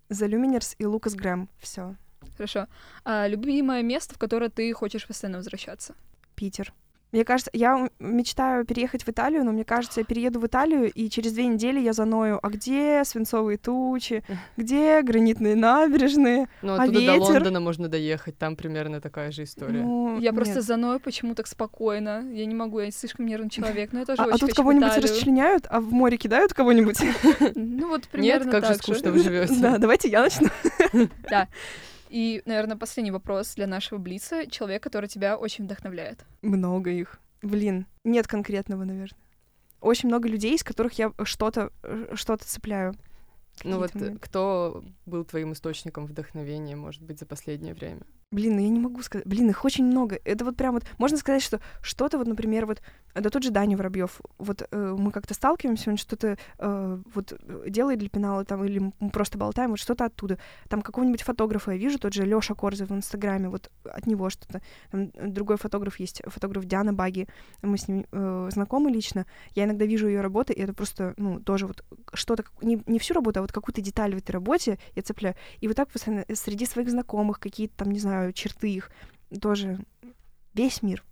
[0.09, 1.47] The Lumineers и Лукас Грэм.
[1.59, 1.95] Все.
[2.35, 2.67] Хорошо.
[3.03, 5.93] А, любимое место, в которое ты хочешь постоянно возвращаться?
[6.35, 6.73] Питер.
[7.11, 11.09] Мне кажется, я мечтаю переехать в Италию, но мне кажется, я перееду в Италию, и
[11.09, 14.23] через две недели я заною, а где свинцовые тучи,
[14.57, 16.47] где гранитные набережные?
[16.61, 17.33] Ну, А оттуда до ветер?
[17.33, 19.81] Лондона можно доехать, там примерно такая же история.
[19.81, 20.63] Ну, Я просто нет.
[20.63, 22.23] за Ной почему так спокойно.
[22.31, 24.53] Я не могу, я слишком нервный человек, но я тоже А, а очень тут хочу
[24.53, 26.97] в кого-нибудь расчленяют, а в море кидают кого-нибудь?
[27.55, 29.53] Ну вот Нет, примерно как же так скучно вы живете.
[29.59, 30.49] Да, давайте я начну.
[32.09, 34.47] И, наверное, последний вопрос для нашего Блица.
[34.49, 36.25] Человек, который тебя очень вдохновляет.
[36.41, 37.19] Много их.
[37.41, 39.17] Блин, нет конкретного, наверное.
[39.79, 42.93] Очень много людей, из которых я что-то э, что-то цепляю.
[43.63, 44.19] Ну вот моменты.
[44.19, 48.01] кто был твоим источником вдохновения, может быть, за последнее время?
[48.31, 49.25] Блин, ну я не могу сказать.
[49.25, 50.19] Блин, их очень много.
[50.23, 50.83] Это вот прям вот...
[50.99, 52.79] Можно сказать, что что-то вот, например, вот...
[53.15, 54.21] Да тот же Даня Воробьев.
[54.37, 57.33] Вот э, мы как-то сталкиваемся, он что-то э, вот
[57.67, 60.37] делает для пенала там, или мы просто болтаем, вот что-то оттуда.
[60.67, 64.61] Там какого-нибудь фотографа я вижу, тот же Лёша Корзов в Инстаграме, вот от него что-то.
[64.91, 67.27] Там другой фотограф есть, фотограф Диана Баги.
[67.63, 69.25] Мы с ним э, знакомы лично.
[69.55, 72.43] Я иногда вижу ее работы, и это просто, ну, тоже вот что-то...
[72.61, 75.35] Не, не всю работу, а вот какую-то деталь в этой работе я цепляю.
[75.61, 78.91] И вот так постоянно среди своих знакомых какие-то там, не знаю, черты их,
[79.41, 79.79] тоже
[80.53, 81.03] весь мир.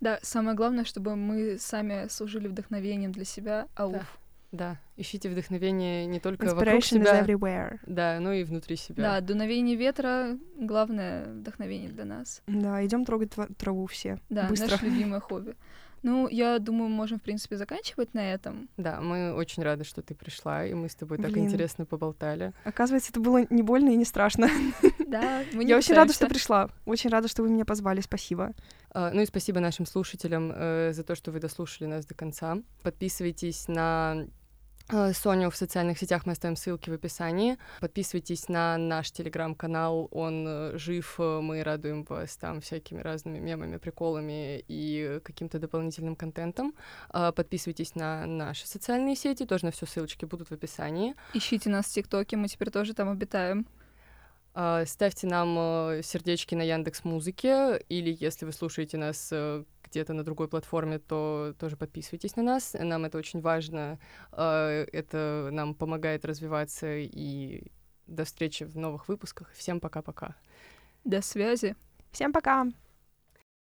[0.00, 3.94] Да, самое главное, чтобы мы сами служили вдохновением для себя, ауф.
[3.94, 4.06] Да.
[4.52, 7.78] Да, ищите вдохновение не только вокруг себя, is everywhere.
[7.86, 9.02] да, но и внутри себя.
[9.02, 12.42] Да, дуновение ветра— главное вдохновение для нас.
[12.46, 14.18] Да, идем трогать траву все.
[14.28, 14.72] Да, Быстро.
[14.72, 15.54] наше любимое хобби.
[16.02, 18.68] Ну, я думаю, мы можем, в принципе, заканчивать на этом.
[18.76, 21.46] Да, мы очень рады, что ты пришла, и мы с тобой так Блин.
[21.46, 22.52] интересно поболтали.
[22.64, 24.48] Оказывается, это было не больно и не страшно.
[25.12, 26.70] Да, мы не Я очень рада, что пришла.
[26.86, 28.00] Очень рада, что вы меня позвали.
[28.00, 28.54] Спасибо.
[28.94, 32.56] А, Ну и спасибо нашим слушателям э, за то, что вы дослушали нас до конца.
[32.82, 34.26] Подписывайтесь на
[34.88, 37.58] Соню в социальных сетях, мы оставим ссылки в описании.
[37.80, 43.76] Подписывайтесь на наш телеграм-канал, он э, жив, э, мы радуем вас там всякими разными мемами,
[43.76, 46.74] приколами и каким-то дополнительным контентом.
[47.10, 51.14] Подписывайтесь на наши социальные сети, тоже на все ссылочки будут в описании.
[51.34, 53.66] Ищите нас в ТикТоке, мы теперь тоже там обитаем.
[54.84, 60.24] Ставьте нам э, сердечки на Яндекс Музыке, или если вы слушаете нас э, где-то на
[60.24, 62.74] другой платформе, то тоже подписывайтесь на нас.
[62.78, 63.98] Нам это очень важно.
[64.32, 66.96] А, Это нам помогает развиваться.
[66.98, 67.70] И
[68.06, 69.52] до встречи в новых выпусках.
[69.52, 70.34] Всем пока-пока.
[71.04, 71.76] До связи.
[72.10, 72.66] Всем пока.